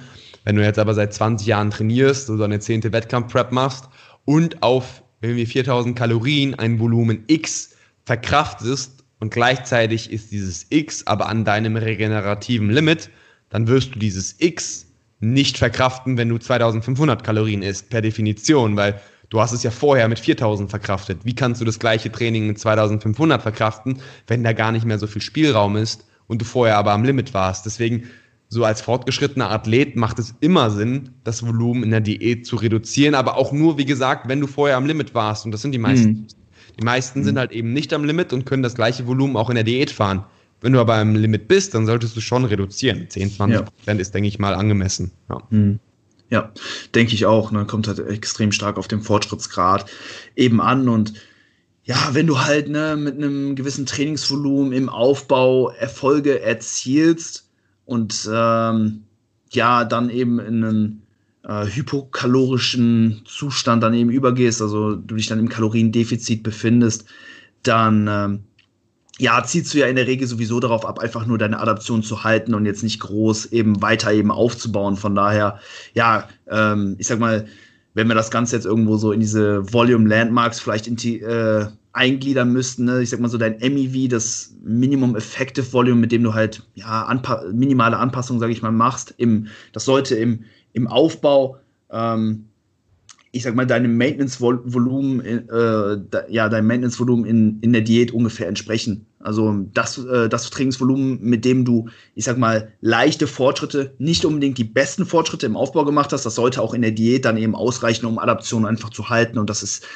[0.45, 3.89] Wenn du jetzt aber seit 20 Jahren trainierst, so eine zehnte Wettkampf-Prep machst
[4.25, 7.71] und auf irgendwie 4000 Kalorien ein Volumen X
[8.05, 13.11] verkraftest und gleichzeitig ist dieses X aber an deinem regenerativen Limit,
[13.51, 14.87] dann wirst du dieses X
[15.23, 20.09] nicht verkraften, wenn du 2500 Kalorien isst, per Definition, weil du hast es ja vorher
[20.09, 21.21] mit 4000 verkraftet.
[21.23, 25.07] Wie kannst du das gleiche Training mit 2500 verkraften, wenn da gar nicht mehr so
[25.07, 27.67] viel Spielraum ist und du vorher aber am Limit warst?
[27.67, 28.09] Deswegen,
[28.49, 33.15] so als fortgeschrittener Athlet macht es immer Sinn, das Volumen in der Diät zu reduzieren,
[33.15, 35.45] aber auch nur, wie gesagt, wenn du vorher am Limit warst.
[35.45, 36.09] Und das sind die meisten.
[36.09, 36.27] Mhm.
[36.81, 37.25] Die meisten mhm.
[37.25, 39.93] sind halt eben nicht am Limit und können das gleiche Volumen auch in der Diät
[39.93, 40.25] fahren.
[40.63, 43.07] Wenn du aber im Limit bist, dann solltest du schon reduzieren.
[43.09, 43.63] 10, 20 ja.
[43.63, 45.11] Prozent ist, denke ich mal, angemessen.
[45.29, 45.43] Ja.
[45.51, 45.81] Mhm.
[46.31, 46.51] Ja,
[46.95, 47.51] denke ich auch.
[47.51, 47.67] Ne?
[47.67, 49.85] Kommt halt extrem stark auf den Fortschrittsgrad
[50.35, 50.89] eben an.
[50.89, 51.13] Und
[51.85, 57.51] ja, wenn du halt ne, mit einem gewissen Trainingsvolumen im Aufbau Erfolge erzielst
[57.85, 59.03] und ähm,
[59.51, 61.03] ja, dann eben in einen
[61.45, 67.05] äh, hypokalorischen Zustand dann eben übergehst, also du dich dann im Kaloriendefizit befindest,
[67.63, 68.45] dann ähm,
[69.19, 72.25] ja, zielst du ja in der Regel sowieso darauf ab, einfach nur deine Adaption zu
[72.25, 74.97] halten und jetzt nicht groß eben weiter eben aufzubauen.
[74.97, 75.61] Von daher,
[75.95, 77.47] ja, ähm, ich sag mal,
[77.95, 82.87] wenn wir das Ganze jetzt irgendwo so in diese Volume Landmarks vielleicht äh, eingliedern müssten,
[82.87, 83.03] ne?
[83.03, 87.05] ich sag mal so dein MEV, das Minimum Effective Volume, mit dem du halt ja
[87.05, 91.59] anpa minimale Anpassungen, sage ich mal, machst, im, das sollte im, im Aufbau
[91.91, 92.47] ähm,
[93.35, 95.97] ich sag mal, deinem Maintenance-Volumen, äh,
[96.29, 99.07] ja, deinem Maintenance-Volumen in, in der Diät ungefähr entsprechen.
[99.21, 104.59] Also das, äh, das Trainingsvolumen, mit dem du, ich sag mal, leichte Fortschritte, nicht unbedingt
[104.59, 107.55] die besten Fortschritte im Aufbau gemacht hast, das sollte auch in der Diät dann eben
[107.55, 109.39] ausreichen, um Adaption einfach zu halten.
[109.39, 109.87] Und das ist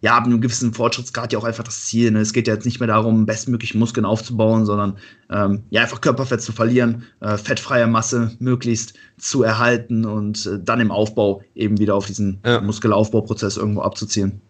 [0.00, 2.10] ja, ab einem gewissen Fortschrittsgrad ja auch einfach das Ziel.
[2.10, 2.20] Ne?
[2.20, 4.98] Es geht ja jetzt nicht mehr darum, bestmöglich Muskeln aufzubauen, sondern
[5.30, 10.80] ähm, ja, einfach Körperfett zu verlieren, äh, fettfreie Masse möglichst zu erhalten und äh, dann
[10.80, 12.60] im Aufbau eben wieder auf diesen ja.
[12.60, 14.40] Muskelaufbauprozess irgendwo abzuziehen.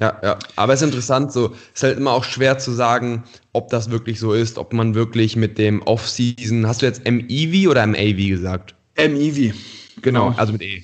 [0.00, 0.38] Ja, ja.
[0.56, 4.18] Aber es ist interessant, so ist halt immer auch schwer zu sagen, ob das wirklich
[4.18, 8.74] so ist, ob man wirklich mit dem Off-Season, hast du jetzt MEV oder MAV gesagt?
[8.96, 9.54] MEV.
[10.02, 10.82] Genau, genau, also mit E.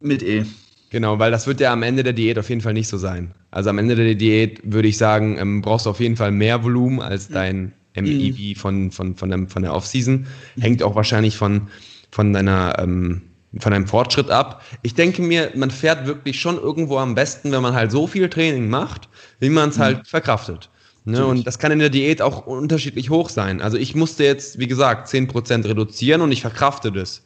[0.00, 0.44] Mit E.
[0.90, 3.32] Genau, weil das wird ja am Ende der Diät auf jeden Fall nicht so sein.
[3.50, 6.64] Also am Ende der Diät würde ich sagen, ähm, brauchst du auf jeden Fall mehr
[6.64, 8.54] Volumen als dein MEV mhm.
[8.56, 10.26] von, von, von, dem, von der Offseason.
[10.60, 11.68] Hängt auch wahrscheinlich von,
[12.10, 13.22] von deiner ähm,
[13.60, 14.62] von deinem Fortschritt ab.
[14.82, 18.28] Ich denke mir, man fährt wirklich schon irgendwo am besten, wenn man halt so viel
[18.28, 19.08] Training macht,
[19.40, 19.82] wie man es mhm.
[19.82, 20.68] halt verkraftet.
[21.04, 21.24] Ne?
[21.24, 23.62] Und das kann in der Diät auch unterschiedlich hoch sein.
[23.62, 27.24] Also ich musste jetzt, wie gesagt, 10% reduzieren und ich verkrafte das.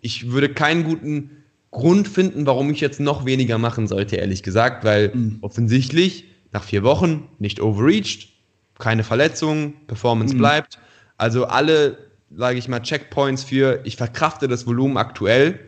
[0.00, 1.37] Ich würde keinen guten
[1.70, 5.38] Grund finden, warum ich jetzt noch weniger machen sollte, ehrlich gesagt, weil mhm.
[5.42, 8.30] offensichtlich nach vier Wochen nicht overreached,
[8.78, 10.38] keine Verletzungen, Performance mhm.
[10.38, 10.78] bleibt.
[11.18, 11.98] Also alle,
[12.30, 15.58] sage ich mal, Checkpoints für ich verkrafte das Volumen aktuell,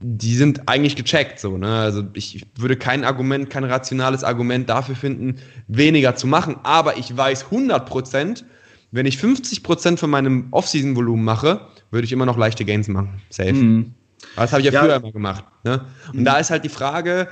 [0.00, 1.58] die sind eigentlich gecheckt so.
[1.58, 1.66] Ne?
[1.66, 6.56] Also ich würde kein Argument, kein rationales Argument dafür finden, weniger zu machen.
[6.62, 8.44] Aber ich weiß 100%
[8.90, 13.20] wenn ich 50% von meinem Off-Season-Volumen mache, würde ich immer noch leichte Gains machen.
[13.30, 13.52] Safe.
[13.52, 13.94] Mhm.
[14.36, 15.44] Das habe ich ja, früher immer gemacht.
[15.64, 15.84] Ne?
[16.12, 16.24] Und mhm.
[16.24, 17.28] da ist halt die Frage,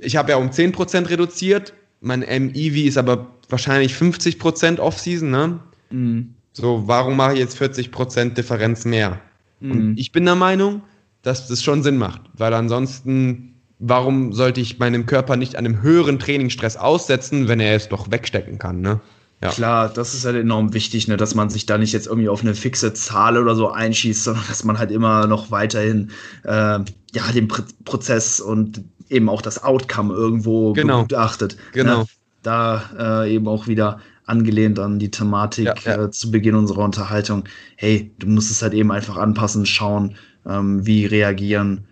[0.00, 5.30] ich habe ja um 10% reduziert, mein MEV ist aber wahrscheinlich 50% Off-Season.
[5.30, 5.60] Ne?
[5.90, 6.34] Mhm.
[6.52, 9.20] So, warum mache ich jetzt 40% Differenz mehr?
[9.60, 9.70] Mhm.
[9.70, 10.82] Und ich bin der Meinung,
[11.22, 16.18] dass das schon Sinn macht, weil ansonsten, warum sollte ich meinem Körper nicht einem höheren
[16.18, 18.80] Trainingsstress aussetzen, wenn er es doch wegstecken kann?
[18.80, 19.00] Ne?
[19.42, 19.50] Ja.
[19.50, 22.40] Klar, das ist halt enorm wichtig, ne, dass man sich da nicht jetzt irgendwie auf
[22.40, 26.10] eine fixe Zahl oder so einschießt, sondern dass man halt immer noch weiterhin
[26.44, 26.78] äh,
[27.12, 31.02] ja, den Pr Prozess und eben auch das Outcome irgendwo genau.
[31.02, 31.56] begutachtet.
[31.72, 32.00] Genau.
[32.00, 32.06] Ne?
[32.42, 36.04] Da äh, eben auch wieder angelehnt an die Thematik ja, ja.
[36.04, 37.44] Äh, zu Beginn unserer Unterhaltung.
[37.76, 41.86] Hey, du musst es halt eben einfach anpassen, schauen, ähm, wie reagieren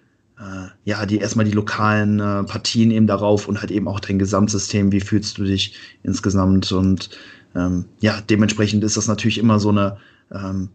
[0.85, 4.91] ja, die erstmal die lokalen äh, Partien eben darauf und halt eben auch dein Gesamtsystem,
[4.93, 6.73] wie fühlst du dich insgesamt?
[6.73, 7.11] Und
[7.55, 9.97] ähm, ja, dementsprechend ist das natürlich immer so eine
[10.33, 10.71] ähm,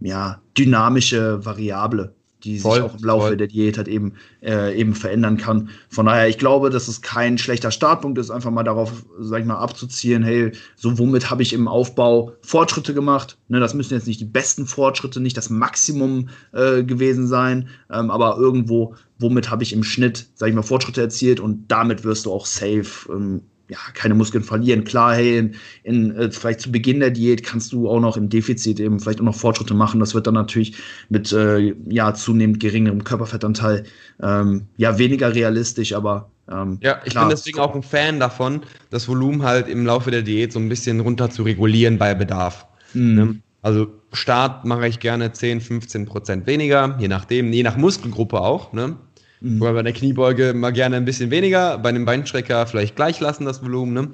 [0.00, 3.36] ja, dynamische Variable, die voll, sich auch im Laufe voll.
[3.36, 5.70] der Diät halt eben, äh, eben verändern kann.
[5.88, 9.46] Von daher, ich glaube, dass es kein schlechter Startpunkt ist, einfach mal darauf, sag ich
[9.46, 13.38] mal, abzuzielen, hey, so womit habe ich im Aufbau Fortschritte gemacht.
[13.48, 18.10] Ne, das müssen jetzt nicht die besten Fortschritte, nicht das Maximum äh, gewesen sein, ähm,
[18.10, 22.26] aber irgendwo, womit habe ich im Schnitt, sag ich mal, Fortschritte erzielt und damit wirst
[22.26, 24.84] du auch safe ähm, ja, keine Muskeln verlieren.
[24.84, 28.28] Klar, hey, in, in äh, vielleicht zu Beginn der Diät kannst du auch noch im
[28.28, 30.00] Defizit eben vielleicht auch noch Fortschritte machen.
[30.00, 30.76] Das wird dann natürlich
[31.08, 33.84] mit äh, ja zunehmend geringerem Körperfettanteil
[34.22, 38.62] ähm, ja weniger realistisch, aber ähm, ja, ich klar, bin deswegen auch ein Fan davon,
[38.90, 42.66] das Volumen halt im Laufe der Diät so ein bisschen runter zu regulieren bei Bedarf.
[42.94, 43.14] Mhm.
[43.14, 43.40] Ne?
[43.62, 48.72] Also Start mache ich gerne 10, 15 Prozent weniger, je nachdem, je nach Muskelgruppe auch.
[48.72, 48.96] Ne?
[49.42, 49.60] Mhm.
[49.60, 53.44] Wobei bei der Kniebeuge mal gerne ein bisschen weniger, bei einem Beinstrecker vielleicht gleich lassen,
[53.44, 53.92] das Volumen.
[53.92, 54.10] Ne?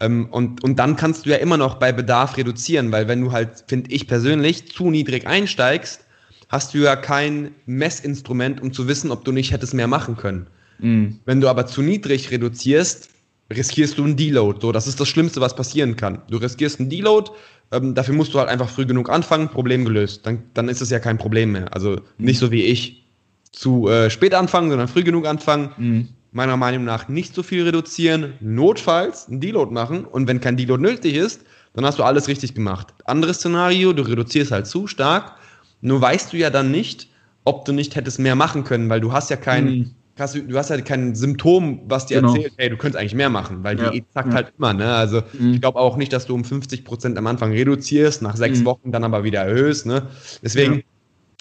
[0.00, 3.32] Ähm, und, und dann kannst du ja immer noch bei Bedarf reduzieren, weil wenn du
[3.32, 6.04] halt, finde ich persönlich, zu niedrig einsteigst,
[6.48, 10.46] hast du ja kein Messinstrument, um zu wissen, ob du nicht hättest mehr machen können.
[10.78, 11.20] Mhm.
[11.24, 13.10] Wenn du aber zu niedrig reduzierst,
[13.50, 14.58] riskierst du einen Deload.
[14.60, 16.22] So, das ist das Schlimmste, was passieren kann.
[16.30, 17.30] Du riskierst einen Deload,
[17.72, 20.26] ähm, dafür musst du halt einfach früh genug anfangen, Problem gelöst.
[20.26, 21.72] Dann, dann ist es ja kein Problem mehr.
[21.74, 23.07] Also nicht so wie ich
[23.52, 25.70] zu äh, spät anfangen, sondern früh genug anfangen.
[25.76, 26.08] Mhm.
[26.30, 30.82] Meiner Meinung nach nicht so viel reduzieren, notfalls einen Deload machen und wenn kein Deload
[30.82, 32.88] nötig ist, dann hast du alles richtig gemacht.
[33.04, 35.32] Anderes Szenario, du reduzierst halt zu stark,
[35.80, 37.08] nur weißt du ja dann nicht,
[37.44, 39.90] ob du nicht hättest mehr machen können, weil du hast ja kein, mhm.
[40.18, 42.34] hast, du, hast ja kein Symptom, was dir genau.
[42.34, 43.90] erzählt, hey, du könntest eigentlich mehr machen, weil ja.
[43.90, 44.34] die zackt ja.
[44.34, 44.92] halt immer, ne?
[44.92, 45.54] Also mhm.
[45.54, 48.64] ich glaube auch nicht, dass du um 50 Prozent am Anfang reduzierst, nach sechs mhm.
[48.66, 50.08] Wochen dann aber wieder erhöhst, ne?
[50.42, 50.82] Deswegen ja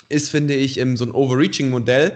[0.10, 2.14] ist, finde ich, so ein Overreaching-Modell,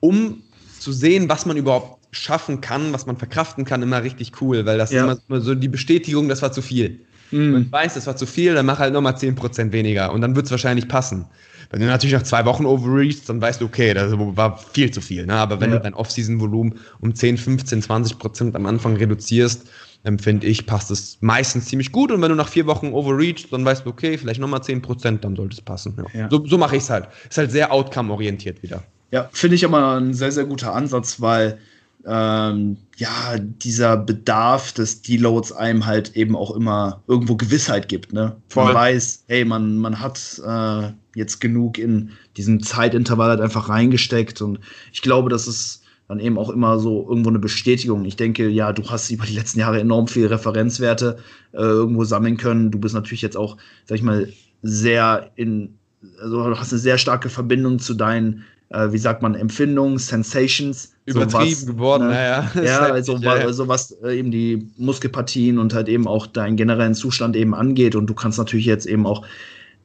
[0.00, 0.42] um
[0.78, 4.78] zu sehen, was man überhaupt schaffen kann, was man verkraften kann, immer richtig cool, weil
[4.78, 5.10] das ja.
[5.10, 7.00] ist immer so die Bestätigung, das war zu viel.
[7.30, 7.54] Mhm.
[7.54, 10.36] Wenn du weißt, das war zu viel, dann mach halt nochmal 10% weniger und dann
[10.36, 11.26] wird es wahrscheinlich passen.
[11.70, 15.00] Wenn du natürlich nach zwei Wochen overreachst, dann weißt du, okay, das war viel zu
[15.00, 15.26] viel.
[15.26, 15.34] Ne?
[15.34, 15.76] Aber wenn ja.
[15.76, 19.68] du dein Off-Season-Volumen um 10, 15, 20 Prozent am Anfang reduzierst,
[20.06, 22.12] dann finde ich, passt es meistens ziemlich gut.
[22.12, 25.24] Und wenn du nach vier Wochen overreachst, dann weißt du, okay, vielleicht nochmal 10 Prozent,
[25.24, 25.96] dann sollte es passen.
[26.14, 26.20] Ja.
[26.20, 26.28] Ja.
[26.30, 27.08] So, so mache ich es halt.
[27.28, 28.84] Ist halt sehr outcome-orientiert wieder.
[29.10, 31.58] Ja, finde ich immer ein sehr, sehr guter Ansatz, weil
[32.06, 38.12] ähm, ja, dieser Bedarf des Deloads einem halt eben auch immer irgendwo Gewissheit gibt.
[38.12, 38.36] Ne?
[38.54, 44.40] Man weiß, hey, man, man hat äh, jetzt genug in diesem Zeitintervall halt einfach reingesteckt
[44.40, 44.60] und
[44.92, 48.04] ich glaube, das ist dann eben auch immer so irgendwo eine Bestätigung.
[48.04, 51.18] Ich denke, ja, du hast über die letzten Jahre enorm viele Referenzwerte
[51.52, 52.70] äh, irgendwo sammeln können.
[52.70, 54.28] Du bist natürlich jetzt auch, sag ich mal,
[54.62, 55.74] sehr in,
[56.20, 60.92] also du hast eine sehr starke Verbindung zu deinen äh, wie sagt man, Empfindungen, Sensations.
[61.04, 62.14] Übertrieben so was, geworden, ne?
[62.14, 62.50] naja.
[62.62, 66.94] Ja, also, ja, also was äh, eben die Muskelpartien und halt eben auch deinen generellen
[66.94, 67.94] Zustand eben angeht.
[67.94, 69.24] Und du kannst natürlich jetzt eben auch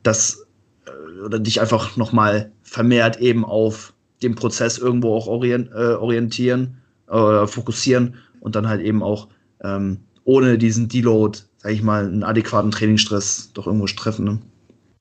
[0.02, 0.48] das
[0.86, 3.91] äh, oder dich einfach nochmal vermehrt eben auf
[4.24, 6.78] den Prozess irgendwo auch orient, äh, orientieren,
[7.10, 9.28] äh, fokussieren und dann halt eben auch
[9.64, 14.26] ähm, ohne diesen Deload, sag ich mal, einen adäquaten Trainingsstress doch irgendwo treffen.
[14.26, 14.40] Ne?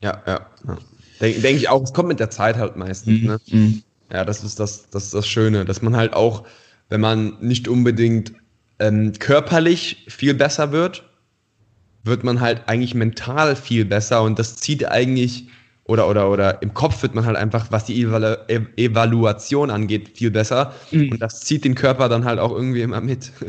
[0.03, 0.47] Ja, ja.
[0.67, 0.79] ja.
[1.21, 3.21] Denke denk ich auch, es kommt mit der Zeit halt meistens.
[3.21, 3.27] Mhm.
[3.27, 3.39] Ne?
[3.51, 3.83] Mhm.
[4.13, 6.45] Ja, das ist das, das ist das Schöne, dass man halt auch,
[6.89, 8.33] wenn man nicht unbedingt
[8.79, 11.05] ähm, körperlich viel besser wird,
[12.03, 15.49] wird man halt eigentlich mental viel besser und das zieht eigentlich
[15.91, 18.37] oder, oder, oder im Kopf wird man halt einfach, was die Evalu
[18.77, 20.73] Evaluation angeht, viel besser.
[20.93, 21.13] Mhm.
[21.13, 23.33] Und das zieht den Körper dann halt auch irgendwie immer mit.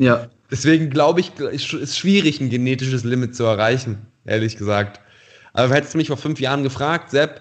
[0.00, 0.28] Ja.
[0.48, 5.00] Deswegen glaube ich, ist es schwierig, ein genetisches Limit zu erreichen, ehrlich gesagt.
[5.54, 7.40] Aber hättest du mich vor fünf Jahren gefragt, Sepp,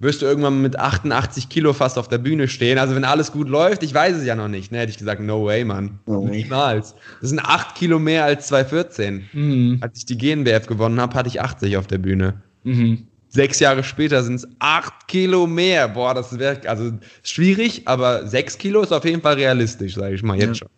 [0.00, 2.76] wirst du irgendwann mit 88 Kilo fast auf der Bühne stehen.
[2.76, 5.22] Also wenn alles gut läuft, ich weiß es ja noch nicht, ne, hätte ich gesagt,
[5.22, 5.98] no way, Mann.
[6.04, 6.42] No way.
[6.42, 6.94] Niemals.
[7.22, 9.24] Das sind acht Kilo mehr als 214.
[9.32, 9.78] Mhm.
[9.80, 12.42] Als ich die GNBF gewonnen habe, hatte ich 80 auf der Bühne.
[12.64, 13.06] Mhm.
[13.34, 15.88] Sechs Jahre später sind es acht Kilo mehr.
[15.88, 16.92] Boah, das wäre also
[17.24, 20.54] schwierig, aber sechs Kilo ist auf jeden Fall realistisch, sage ich mal jetzt ja.
[20.54, 20.68] schon.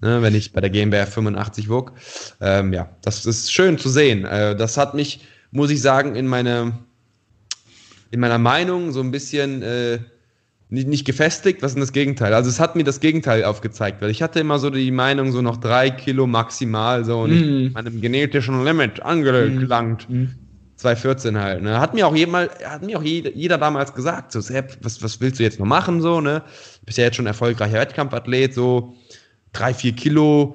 [0.00, 1.92] Ne, wenn ich bei der GmbF 85 wog.
[2.40, 4.24] Ähm, ja, das ist schön zu sehen.
[4.24, 6.78] Äh, das hat mich, muss ich sagen, in meine
[8.10, 9.98] in meiner Meinung so ein bisschen äh,
[10.70, 11.60] nicht, nicht gefestigt.
[11.62, 12.32] Was ist denn das Gegenteil?
[12.32, 15.42] Also es hat mir das Gegenteil aufgezeigt, weil ich hatte immer so die Meinung, so
[15.42, 17.72] noch drei Kilo maximal so und mm.
[17.72, 20.08] meinem genetischen Limit angelangt.
[20.08, 20.26] Mm.
[20.78, 21.62] 2014 halt.
[21.62, 21.78] Ne?
[21.78, 25.20] Hat mir auch jemand, hat mir auch jeder, jeder damals gesagt, so, Sepp, was, was
[25.20, 26.00] willst du jetzt noch machen?
[26.00, 26.42] So, ne?
[26.86, 28.94] Bist ja jetzt schon erfolgreicher Wettkampfathlet, so
[29.52, 30.54] drei, vier Kilo,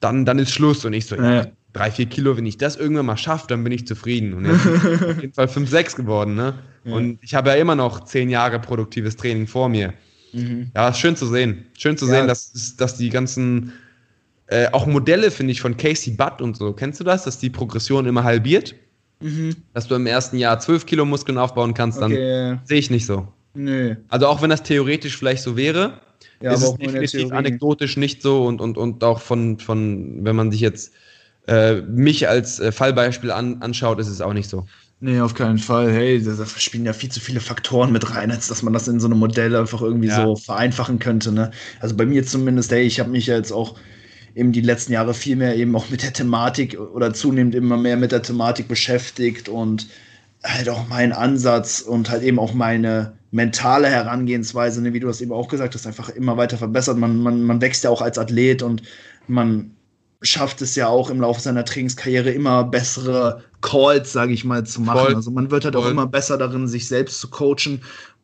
[0.00, 0.84] dann, dann ist Schluss.
[0.84, 1.34] Und ich so, ja.
[1.34, 4.34] ja drei, vier Kilo, wenn ich das irgendwann mal schaffe, dann bin ich zufrieden.
[4.34, 6.54] Und jetzt bin ich auf jeden Fall fünf, sechs geworden, ne?
[6.84, 6.94] Ja.
[6.94, 9.94] Und ich habe ja immer noch zehn Jahre produktives Training vor mir.
[10.32, 10.70] Mhm.
[10.74, 11.66] Ja, ist schön zu sehen.
[11.78, 12.12] Schön zu ja.
[12.12, 13.72] sehen, dass, dass die ganzen
[14.48, 16.72] äh, auch Modelle, finde ich, von Casey Butt und so.
[16.74, 17.24] Kennst du das?
[17.24, 18.74] Dass die Progression immer halbiert?
[19.22, 19.56] Mhm.
[19.72, 22.58] Dass du im ersten Jahr 12 Kilo Muskeln aufbauen kannst, dann okay.
[22.64, 23.28] sehe ich nicht so.
[23.54, 23.96] Nö.
[24.08, 26.00] Also auch wenn das theoretisch vielleicht so wäre,
[26.40, 30.50] ja, ist es definitiv anekdotisch nicht so und, und, und auch von, von, wenn man
[30.50, 30.92] sich jetzt
[31.46, 34.66] äh, mich als äh, Fallbeispiel an, anschaut, ist es auch nicht so.
[35.00, 35.92] Nee, auf keinen Fall.
[35.92, 39.00] Hey, da, spielen ja viel zu viele Faktoren mit rein, als dass man das in
[39.00, 40.24] so einem Modell einfach irgendwie ja.
[40.24, 41.32] so vereinfachen könnte.
[41.32, 41.50] Ne?
[41.80, 43.76] Also bei mir zumindest, hey, ich habe mich ja jetzt auch
[44.34, 47.96] eben die letzten Jahre viel mehr eben auch mit der Thematik oder zunehmend immer mehr
[47.96, 49.88] mit der Thematik beschäftigt und
[50.42, 55.20] halt auch meinen Ansatz und halt eben auch meine mentale Herangehensweise, ne, wie du das
[55.20, 56.98] eben auch gesagt hast, einfach immer weiter verbessert.
[56.98, 58.82] Man, man, man wächst ja auch als Athlet und
[59.26, 59.70] man
[60.20, 64.80] schafft es ja auch im Laufe seiner Trainingskarriere immer bessere Calls, sage ich mal, zu
[64.80, 65.06] machen.
[65.06, 65.14] Voll.
[65.14, 65.84] Also man wird halt Voll.
[65.84, 67.82] auch immer besser darin, sich selbst zu coachen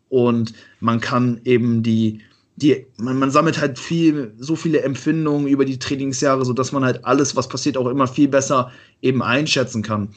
[0.08, 2.20] und man kann eben die
[2.62, 7.04] die, man, man, sammelt halt viel, so viele Empfindungen über die Trainingsjahre, sodass man halt
[7.04, 10.08] alles, was passiert, auch immer viel besser eben einschätzen kann.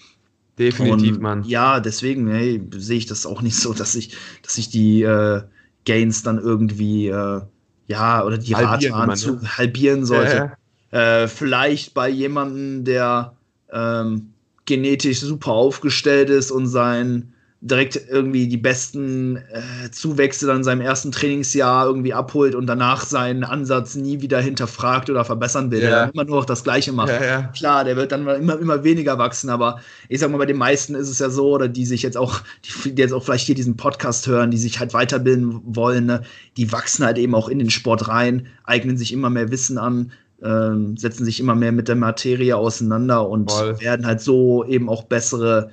[0.57, 1.43] Definitiv, und, Mann.
[1.43, 5.41] Ja, deswegen hey, sehe ich das auch nicht so, dass ich, dass ich die äh,
[5.85, 7.41] Gains dann irgendwie, äh,
[7.87, 9.57] ja, oder die Rate zu ne?
[9.57, 10.53] halbieren sollte.
[10.89, 13.35] Äh, vielleicht bei jemandem, der
[13.71, 14.33] ähm,
[14.65, 20.81] genetisch super aufgestellt ist und sein direkt irgendwie die besten äh, Zuwächse dann in seinem
[20.81, 26.09] ersten Trainingsjahr irgendwie abholt und danach seinen Ansatz nie wieder hinterfragt oder verbessern will, der
[26.11, 27.09] immer nur noch das Gleiche macht.
[27.09, 27.41] Ja, ja.
[27.55, 30.95] Klar, der wird dann immer, immer weniger wachsen, aber ich sag mal, bei den meisten
[30.95, 32.41] ist es ja so, oder die sich jetzt auch,
[32.85, 36.23] die, die jetzt auch vielleicht hier diesen Podcast hören, die sich halt weiterbilden wollen, ne,
[36.57, 40.11] die wachsen halt eben auch in den Sport rein, eignen sich immer mehr Wissen an,
[40.43, 43.79] ähm, setzen sich immer mehr mit der Materie auseinander und Voll.
[43.79, 45.69] werden halt so eben auch bessere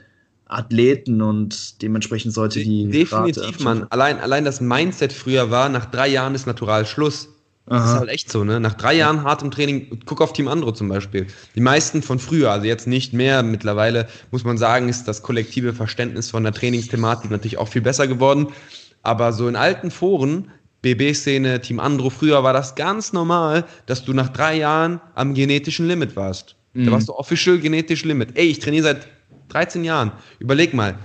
[0.48, 2.88] Athleten und dementsprechend sollte die.
[2.90, 3.86] Definitiv, Mann.
[3.90, 7.28] Allein, allein das Mindset früher war, nach drei Jahren ist natural Schluss.
[7.66, 7.78] Aha.
[7.78, 8.60] Das ist halt echt so, ne?
[8.60, 11.26] Nach drei Jahren hartem Training, guck auf Team Andro zum Beispiel.
[11.54, 15.74] Die meisten von früher, also jetzt nicht mehr, mittlerweile muss man sagen, ist das kollektive
[15.74, 18.48] Verständnis von der Trainingsthematik natürlich auch viel besser geworden.
[19.02, 24.14] Aber so in alten Foren, BB-Szene, Team Andro, früher war das ganz normal, dass du
[24.14, 26.56] nach drei Jahren am genetischen Limit warst.
[26.72, 26.86] Mhm.
[26.86, 28.30] Da warst du official genetisch Limit.
[28.34, 29.08] Ey, ich trainiere seit
[29.48, 30.12] 13 Jahren.
[30.38, 30.98] Überleg mal.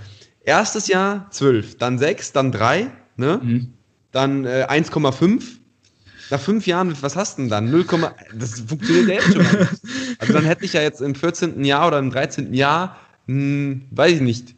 [0.44, 3.40] Erstes Jahr 12, dann 6, dann 3, ne?
[3.42, 3.72] Mhm.
[4.12, 5.42] Dann äh, 1,5
[6.30, 7.70] nach fünf Jahren, was hast du denn dann?
[7.70, 7.84] 0,
[8.34, 9.68] das funktioniert ja jetzt schon.
[10.18, 11.64] Also dann hätte ich ja jetzt im 14.
[11.64, 12.54] Jahr oder im 13.
[12.54, 14.54] Jahr, mh, hm, weiß ich nicht,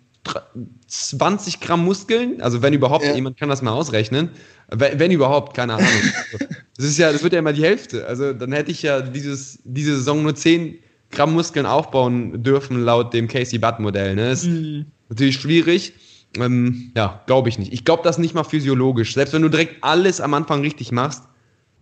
[0.88, 3.14] 20 Gramm Muskeln, also wenn überhaupt, ja.
[3.14, 4.30] jemand kann das mal ausrechnen,
[4.68, 5.88] wenn, wenn, überhaupt, keine Ahnung.
[6.78, 8.06] Das ist ja, das wird ja immer die Hälfte.
[8.06, 10.78] Also dann hätte ich ja dieses, diese Saison nur 10
[11.10, 14.14] Gramm Muskeln aufbauen dürfen, laut dem Casey Butt Modell.
[14.14, 14.30] Ne?
[14.30, 14.86] Ist mhm.
[15.08, 15.92] natürlich schwierig.
[16.36, 17.72] Ähm, ja, glaube ich nicht.
[17.72, 19.14] Ich glaube das nicht mal physiologisch.
[19.14, 21.24] Selbst wenn du direkt alles am Anfang richtig machst,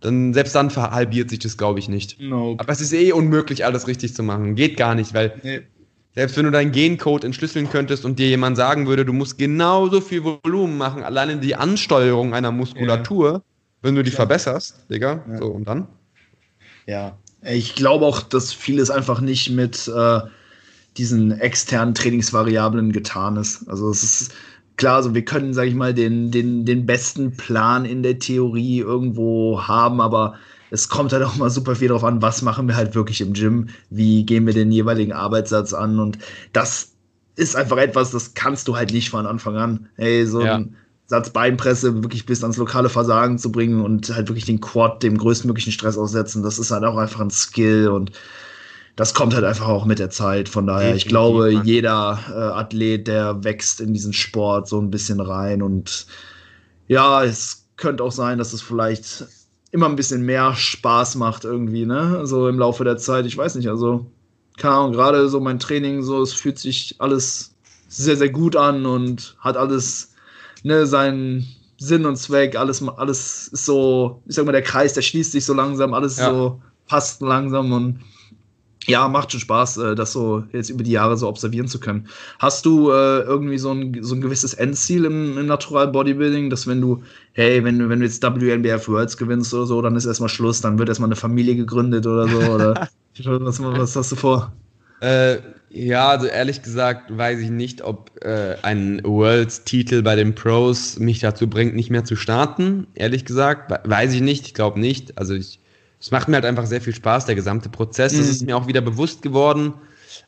[0.00, 2.20] dann selbst dann verhalbiert sich das, glaube ich, nicht.
[2.20, 2.62] Nope.
[2.62, 4.54] Aber es ist eh unmöglich, alles richtig zu machen.
[4.54, 5.60] Geht gar nicht, weil nee.
[6.14, 10.00] selbst wenn du deinen Gencode entschlüsseln könntest und dir jemand sagen würde, du musst genauso
[10.00, 13.42] viel Volumen machen, alleine die Ansteuerung einer Muskulatur, ja.
[13.80, 14.26] wenn du die Klar.
[14.26, 15.38] verbesserst, Digga, ja.
[15.38, 15.88] so und dann.
[16.86, 20.20] Ja, ich glaube auch, dass vieles einfach nicht mit äh,
[20.96, 23.68] diesen externen Trainingsvariablen getan ist.
[23.68, 24.34] Also es ist
[24.76, 28.78] klar, also wir können, sage ich mal, den, den, den besten Plan in der Theorie
[28.78, 30.34] irgendwo haben, aber
[30.70, 33.32] es kommt halt auch mal super viel darauf an, was machen wir halt wirklich im
[33.32, 36.18] Gym, wie gehen wir den jeweiligen Arbeitssatz an und
[36.52, 36.92] das
[37.36, 39.88] ist einfach etwas, das kannst du halt nicht von Anfang an.
[39.96, 40.56] Hey, so ja.
[40.56, 40.76] ein
[41.14, 45.16] Satz Beinpresse wirklich bis ans lokale Versagen zu bringen und halt wirklich den Quad dem
[45.16, 48.12] größtmöglichen Stress aussetzen, das ist halt auch einfach ein Skill und
[48.96, 50.48] das kommt halt einfach auch mit der Zeit.
[50.48, 55.20] Von daher, ich glaube, jeder äh, Athlet, der wächst in diesen Sport so ein bisschen
[55.20, 55.62] rein.
[55.62, 56.06] Und
[56.86, 59.26] ja, es könnte auch sein, dass es vielleicht
[59.72, 62.24] immer ein bisschen mehr Spaß macht irgendwie, ne?
[62.24, 63.26] So im Laufe der Zeit.
[63.26, 64.06] Ich weiß nicht, also,
[64.58, 67.52] keine Ahnung, gerade so mein Training, so, es fühlt sich alles
[67.88, 70.13] sehr, sehr gut an und hat alles,
[70.64, 71.46] ne, seinen
[71.78, 75.44] Sinn und Zweck, alles, alles ist so, ich sag mal, der Kreis, der schließt sich
[75.44, 76.30] so langsam, alles ja.
[76.30, 78.00] so passt langsam und
[78.86, 82.06] ja, macht schon Spaß, äh, das so jetzt über die Jahre so observieren zu können.
[82.38, 86.66] Hast du äh, irgendwie so ein, so ein gewisses Endziel im, im Natural Bodybuilding, dass
[86.66, 87.02] wenn du,
[87.32, 90.78] hey, wenn, wenn du jetzt WNBF Worlds gewinnst oder so, dann ist erstmal Schluss, dann
[90.78, 92.38] wird erstmal eine Familie gegründet oder so?
[92.52, 92.88] Oder
[93.24, 94.52] was, was hast du vor?
[95.00, 95.38] Äh,
[95.74, 101.18] ja, also ehrlich gesagt weiß ich nicht, ob äh, ein Worlds-Titel bei den Pros mich
[101.18, 102.86] dazu bringt, nicht mehr zu starten.
[102.94, 105.18] Ehrlich gesagt, weiß ich nicht, ich glaube nicht.
[105.18, 105.58] Also ich
[106.04, 108.12] es macht mir halt einfach sehr viel Spaß, der gesamte Prozess.
[108.12, 108.30] Es mhm.
[108.30, 109.72] ist mir auch wieder bewusst geworden,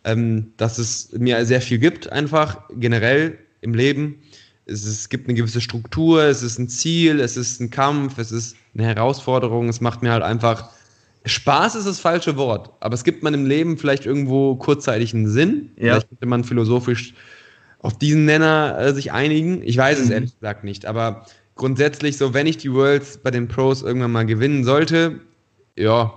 [0.04, 4.22] ähm, dass es mir sehr viel gibt, einfach generell im Leben.
[4.64, 8.16] Es, ist, es gibt eine gewisse Struktur, es ist ein Ziel, es ist ein Kampf,
[8.16, 9.68] es ist eine Herausforderung.
[9.68, 10.70] Es macht mir halt einfach
[11.26, 15.28] Spaß ist das falsche Wort, aber es gibt man im Leben vielleicht irgendwo kurzzeitig einen
[15.28, 15.70] Sinn.
[15.76, 15.94] Ja.
[15.94, 17.14] Vielleicht könnte man philosophisch
[17.80, 19.62] auf diesen Nenner äh, sich einigen.
[19.62, 20.04] Ich weiß mhm.
[20.04, 24.12] es ehrlich gesagt nicht, aber grundsätzlich so, wenn ich die Worlds bei den Pros irgendwann
[24.12, 25.20] mal gewinnen sollte,
[25.76, 26.12] ja,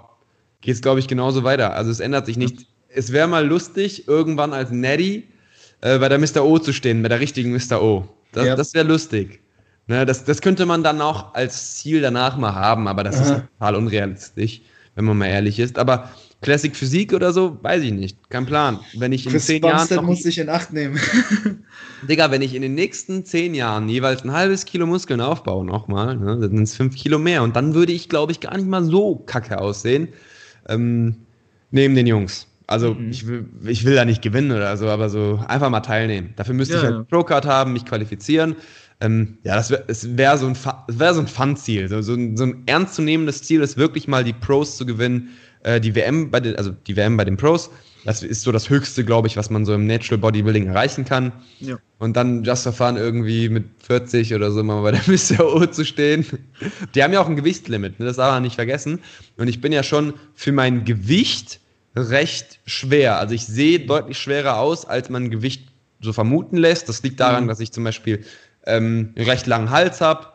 [0.62, 1.74] geht es, glaube ich, genauso weiter.
[1.74, 2.68] Also es ändert sich nicht.
[2.90, 5.28] Es wäre mal lustig, irgendwann als Neddy
[5.82, 6.44] äh, bei der Mr.
[6.44, 7.82] O zu stehen, bei der richtigen Mr.
[7.82, 8.08] O.
[8.32, 8.56] Das, ja.
[8.56, 9.42] das wäre lustig.
[9.88, 13.24] Ne, das, das könnte man dann auch als Ziel danach mal haben, aber das Aha.
[13.24, 14.62] ist total unrealistisch,
[15.00, 15.80] wenn man mal ehrlich ist.
[15.80, 18.30] Aber Classic Physik oder so, weiß ich nicht.
[18.30, 18.82] Kein Plan.
[18.98, 20.06] Wenn ich in Chris zehn Bumstead Jahren.
[20.06, 21.00] muss ich in Acht nehmen.
[22.10, 26.18] Digga, wenn ich in den nächsten zehn Jahren jeweils ein halbes Kilo Muskeln aufbaue, nochmal,
[26.18, 27.44] ne, dann sind es fünf Kilo mehr.
[27.44, 30.10] Und dann würde ich, glaube ich, gar nicht mal so kacke aussehen.
[30.68, 31.16] Ähm,
[31.72, 32.46] neben den Jungs.
[32.70, 33.10] Also mhm.
[33.10, 36.34] ich, will, ich will da nicht gewinnen oder so, aber so einfach mal teilnehmen.
[36.36, 37.04] Dafür müsste ja, ich halt ja.
[37.04, 38.56] Pro-Card haben, mich qualifizieren.
[39.02, 40.58] Ähm, ja, das wäre wär so ein,
[40.88, 41.90] wär so ein Fun-Ziel.
[41.90, 45.30] So, so, ein, so ein ernstzunehmendes Ziel ist wirklich mal die Pros zu gewinnen
[45.64, 47.72] äh, die WM bei den, also die WM bei den Pros.
[48.06, 51.32] Das ist so das Höchste, glaube ich, was man so im Natural Bodybuilding erreichen kann.
[51.60, 51.80] Ja.
[51.98, 55.02] Und dann Just for Fun irgendwie mit 40 oder so mal bei der
[55.46, 56.24] O zu stehen.
[56.94, 58.06] Die haben ja auch ein Gewichtslimit, ne?
[58.06, 59.00] das darf man nicht vergessen.
[59.38, 61.60] Und ich bin ja schon für mein Gewicht
[62.00, 63.18] recht schwer.
[63.20, 65.68] Also ich sehe deutlich schwerer aus, als man Gewicht
[66.02, 66.90] so vermuten lässt.
[66.90, 67.48] Das liegt daran, mhm.
[67.48, 68.24] dass ich zum Beispiel
[68.66, 70.28] ähm, einen recht langen Hals habe,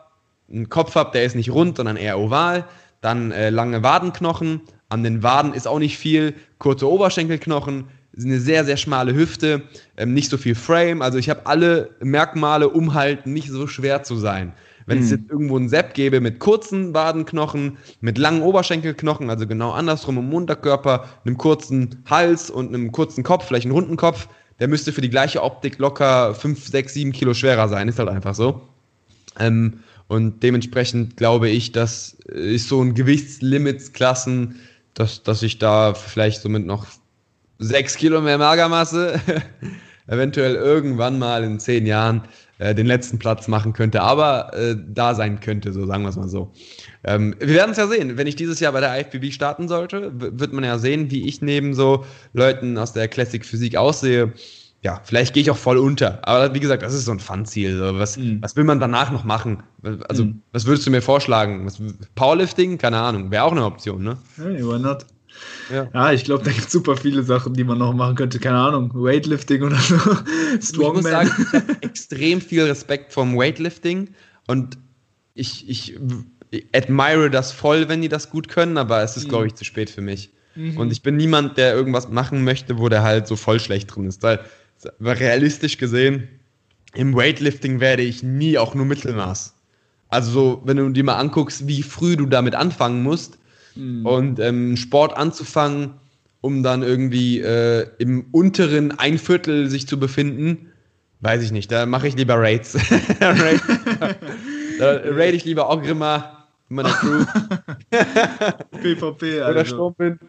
[0.49, 2.65] einen Kopf habe, der ist nicht rund, sondern eher oval,
[3.01, 6.35] dann äh, lange Wadenknochen, an den Waden ist auch nicht viel.
[6.59, 7.85] Kurze Oberschenkelknochen,
[8.17, 9.63] eine sehr, sehr schmale Hüfte,
[9.97, 11.01] ähm, nicht so viel Frame.
[11.01, 14.53] Also ich habe alle Merkmale, um halt nicht so schwer zu sein.
[14.85, 15.17] Wenn es hm.
[15.17, 20.33] jetzt irgendwo einen Sepp gäbe mit kurzen Wadenknochen, mit langen Oberschenkelknochen, also genau andersrum im
[20.33, 24.27] Unterkörper, einem kurzen Hals und einem kurzen Kopf, vielleicht einen runden Kopf,
[24.59, 27.87] der müsste für die gleiche Optik locker 5, 6, 7 Kilo schwerer sein.
[27.87, 28.61] Ist halt einfach so.
[29.39, 34.59] Ähm, Und dementsprechend glaube ich, dass ist so ein Gewichtslimitsklassen,
[34.93, 36.85] dass, dass ich da vielleicht somit noch
[37.57, 39.19] sechs Kilo mehr Magermasse
[40.07, 42.23] eventuell irgendwann mal in zehn Jahren
[42.57, 46.15] äh, den letzten Platz machen könnte, aber äh, da sein könnte, so sagen wir es
[46.15, 46.51] mal so.
[47.03, 48.17] Ähm, wir werden es ja sehen.
[48.17, 51.41] Wenn ich dieses Jahr bei der IFBB starten sollte, wird man ja sehen, wie ich
[51.41, 54.33] neben so Leuten aus der Classic Physik aussehe.
[54.83, 56.19] Ja, vielleicht gehe ich auch voll unter.
[56.27, 57.75] Aber wie gesagt, das ist so ein Fun-Ziel.
[57.77, 57.97] So.
[57.97, 58.41] Was, mhm.
[58.41, 59.63] was will man danach noch machen?
[60.07, 60.41] Also, mhm.
[60.51, 61.65] was würdest du mir vorschlagen?
[61.65, 61.81] Was,
[62.13, 62.77] Powerlifting?
[62.77, 63.31] Keine Ahnung.
[63.31, 64.17] Wäre auch eine Option, ne?
[64.37, 65.05] Hey, why not?
[65.71, 68.39] Ja, ja ich glaube, da gibt es super viele Sachen, die man noch machen könnte.
[68.39, 69.97] Keine Ahnung, Weightlifting oder so.
[70.61, 71.27] Strongman.
[71.37, 74.09] Ich muss sagen, ich habe extrem viel Respekt vom Weightlifting
[74.47, 74.77] und
[75.33, 75.97] ich, ich
[76.73, 79.29] admire das voll, wenn die das gut können, aber es ist, mhm.
[79.29, 80.31] glaube ich, zu spät für mich.
[80.55, 80.77] Mhm.
[80.77, 84.05] Und ich bin niemand, der irgendwas machen möchte, wo der halt so voll schlecht drin
[84.05, 84.23] ist.
[84.23, 84.39] Weil,
[84.99, 86.27] realistisch gesehen,
[86.93, 89.53] im Weightlifting werde ich nie auch nur Mittelmaß.
[90.09, 93.37] Also, so, wenn du dir mal anguckst, wie früh du damit anfangen musst,
[93.75, 94.05] Mhm.
[94.05, 95.95] Und ähm, Sport anzufangen,
[96.41, 100.71] um dann irgendwie äh, im unteren ein Viertel sich zu befinden,
[101.21, 101.71] weiß ich nicht.
[101.71, 102.73] Da mache ich lieber Raids.
[103.19, 106.34] da raid ich lieber Ogrima
[106.69, 107.25] in meiner Crew.
[108.81, 109.51] PvP, also.
[109.51, 110.19] Oder Sturm bin.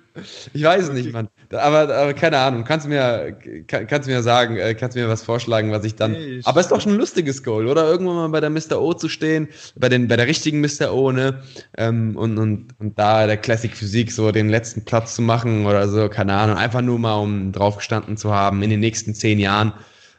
[0.53, 1.29] Ich weiß es nicht, Mann.
[1.51, 2.65] Aber, aber keine Ahnung.
[2.65, 5.95] Kannst du mir, kann, kannst mir sagen, äh, kannst du mir was vorschlagen, was ich
[5.95, 6.15] dann.
[6.15, 7.85] Hey, aber ist doch schon ein lustiges Goal, oder?
[7.87, 8.81] Irgendwann mal bei der Mr.
[8.81, 10.93] O zu stehen, bei, den, bei der richtigen Mr.
[10.93, 11.43] O, ne?
[11.79, 15.89] Ähm, und, und, und da der Classic Physik so den letzten Platz zu machen oder
[15.89, 16.57] so, keine Ahnung.
[16.57, 19.73] Einfach nur mal, um draufgestanden zu haben in den nächsten zehn Jahren.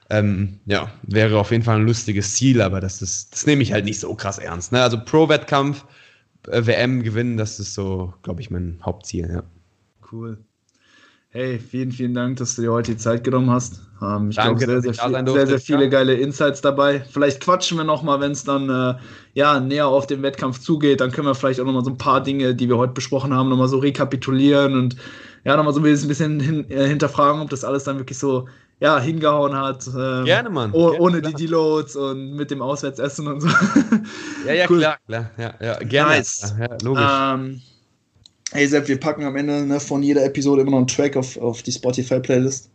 [0.09, 3.74] Ähm, ja, wäre auf jeden Fall ein lustiges Ziel, aber das ist, das nehme ich
[3.74, 4.72] halt nicht so krass ernst.
[4.72, 4.82] Ne?
[4.82, 5.84] Also Pro-Wettkampf
[6.47, 9.43] WM gewinnen, das ist so, glaube ich, mein Hauptziel, ja.
[10.11, 10.37] Cool.
[11.29, 13.81] Hey, vielen, vielen Dank, dass du dir heute die Zeit genommen hast.
[14.01, 17.01] Ähm, ich glaube, sehr, sehr, viel, sehr, sehr viele geile Insights dabei.
[17.01, 18.95] Vielleicht quatschen wir nochmal, wenn es dann äh,
[19.33, 21.01] ja, näher auf den Wettkampf zugeht.
[21.01, 23.49] Dann können wir vielleicht auch nochmal so ein paar Dinge, die wir heute besprochen haben,
[23.49, 24.95] nochmal so rekapitulieren und
[25.43, 28.47] ja, nochmal so ein bisschen hin, äh, hinterfragen, ob das alles dann wirklich so
[28.80, 29.88] ja, hingehauen hat.
[29.88, 30.71] Ähm, Gerne, Mann.
[30.73, 31.34] Oh, Gerne, ohne klar.
[31.34, 33.47] die Deloads und mit dem Auswärtsessen und so.
[34.45, 34.80] ja, ja, cool.
[34.80, 35.32] klar, klar.
[35.38, 35.80] Ja, ja.
[35.80, 36.11] Gerne.
[36.11, 36.53] Nice.
[36.59, 37.03] Ja, logisch.
[37.03, 37.61] Ähm,
[38.51, 41.38] hey Sepp, wir packen am Ende ne, von jeder Episode immer noch einen Track auf,
[41.38, 42.69] auf die Spotify-Playlist.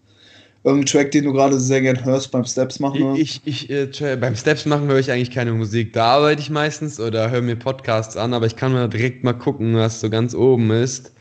[0.65, 3.03] Irgendein Track, den du gerade sehr gern hörst beim Steps machen?
[3.03, 3.21] Oder?
[3.21, 5.93] Ich, ich, äh, beim Steps machen höre ich eigentlich keine Musik.
[5.93, 9.33] Da arbeite ich meistens oder höre mir Podcasts an, aber ich kann mal direkt mal
[9.33, 11.13] gucken, was so ganz oben ist.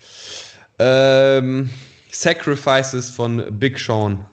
[0.77, 1.71] Ähm,
[2.11, 4.25] Sacrifices von Big Sean.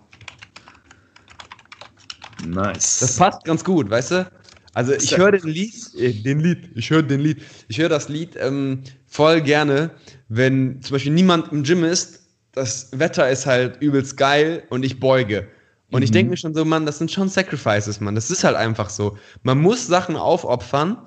[2.47, 3.01] Nice.
[3.01, 4.31] Das passt ganz gut, weißt du?
[4.75, 8.09] Also ich höre den Lied, äh, den Lied, ich höre den Lied, ich höre das
[8.09, 9.91] Lied ähm, voll gerne,
[10.29, 15.01] wenn zum Beispiel niemand im Gym ist, das Wetter ist halt übelst geil und ich
[15.01, 15.49] beuge.
[15.91, 16.05] Und mhm.
[16.05, 18.15] ich denke mir schon so, Mann, das sind schon Sacrifices, Mann.
[18.15, 19.17] Das ist halt einfach so.
[19.43, 20.99] Man muss Sachen aufopfern,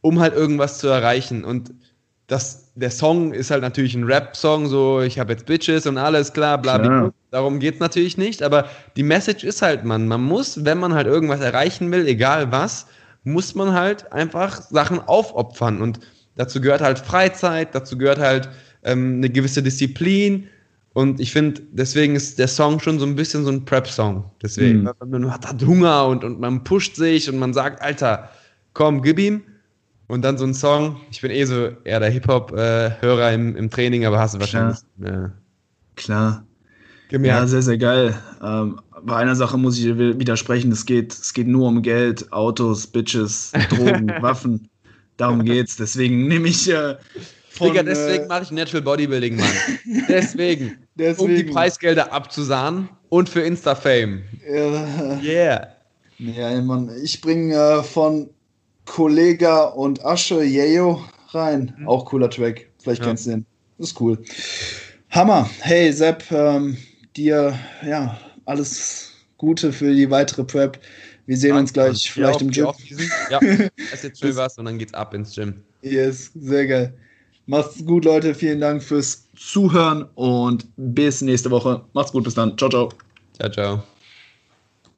[0.00, 1.44] um halt irgendwas zu erreichen.
[1.44, 1.74] Und
[2.28, 6.32] das, der Song ist halt natürlich ein Rap-Song, so ich habe jetzt Bitches und alles
[6.32, 7.12] klar, bla bla.
[7.30, 10.94] Darum geht es natürlich nicht, aber die Message ist halt, man, man muss, wenn man
[10.94, 12.86] halt irgendwas erreichen will, egal was,
[13.24, 15.82] muss man halt einfach Sachen aufopfern.
[15.82, 15.98] Und
[16.36, 18.48] dazu gehört halt Freizeit, dazu gehört halt
[18.84, 20.46] ähm, eine gewisse Disziplin.
[20.94, 24.24] Und ich finde, deswegen ist der Song schon so ein bisschen so ein Prep-Song.
[24.40, 25.10] Deswegen, mhm.
[25.10, 28.30] man hat halt Hunger und, und man pusht sich und man sagt, Alter,
[28.72, 29.42] komm, gib ihm.
[30.08, 30.96] Und dann so ein Song.
[31.10, 34.78] Ich bin eh so eher der Hip-Hop-Hörer im, im Training, aber hast du wahrscheinlich.
[35.00, 35.32] Klar.
[35.96, 36.44] Klar.
[37.08, 37.40] Gemerkt.
[37.40, 38.18] Ja, sehr, sehr geil.
[38.42, 42.86] Ähm, bei einer Sache muss ich widersprechen: es geht, es geht nur um Geld, Autos,
[42.86, 44.68] Bitches, Drogen, Waffen.
[45.16, 45.76] Darum geht's.
[45.76, 46.70] Deswegen nehme ich.
[46.70, 46.96] Äh,
[47.50, 49.48] von, Digga, deswegen äh, mache ich Natural Bodybuilding, Mann.
[50.08, 51.30] deswegen, deswegen.
[51.30, 54.22] Um die Preisgelder abzusahnen und für Insta-Fame.
[54.48, 55.20] Ja.
[55.22, 55.68] Yeah.
[56.18, 56.90] Ja, Mann.
[57.02, 58.30] Ich bringe äh, von
[58.88, 61.74] Kollega und Asche, Yeyo rein.
[61.78, 61.88] Mhm.
[61.88, 62.68] Auch cooler Track.
[62.82, 63.06] Vielleicht ja.
[63.06, 63.46] kennst du den.
[63.76, 64.18] Das ist cool.
[65.10, 65.48] Hammer.
[65.60, 66.76] Hey, Sepp, ähm,
[67.16, 70.80] dir ja alles Gute für die weitere Prep.
[71.26, 71.60] Wir sehen Danke.
[71.60, 72.68] uns gleich vielleicht im Gym.
[73.30, 73.38] Ja,
[73.92, 75.62] ess jetzt schön was und dann geht's ab ins Gym.
[75.82, 76.94] Yes, sehr geil.
[77.46, 78.34] Macht's gut, Leute.
[78.34, 81.84] Vielen Dank fürs Zuhören und bis nächste Woche.
[81.92, 82.56] Macht's gut, bis dann.
[82.56, 82.88] Ciao, ciao.
[83.38, 83.82] Ciao, ciao.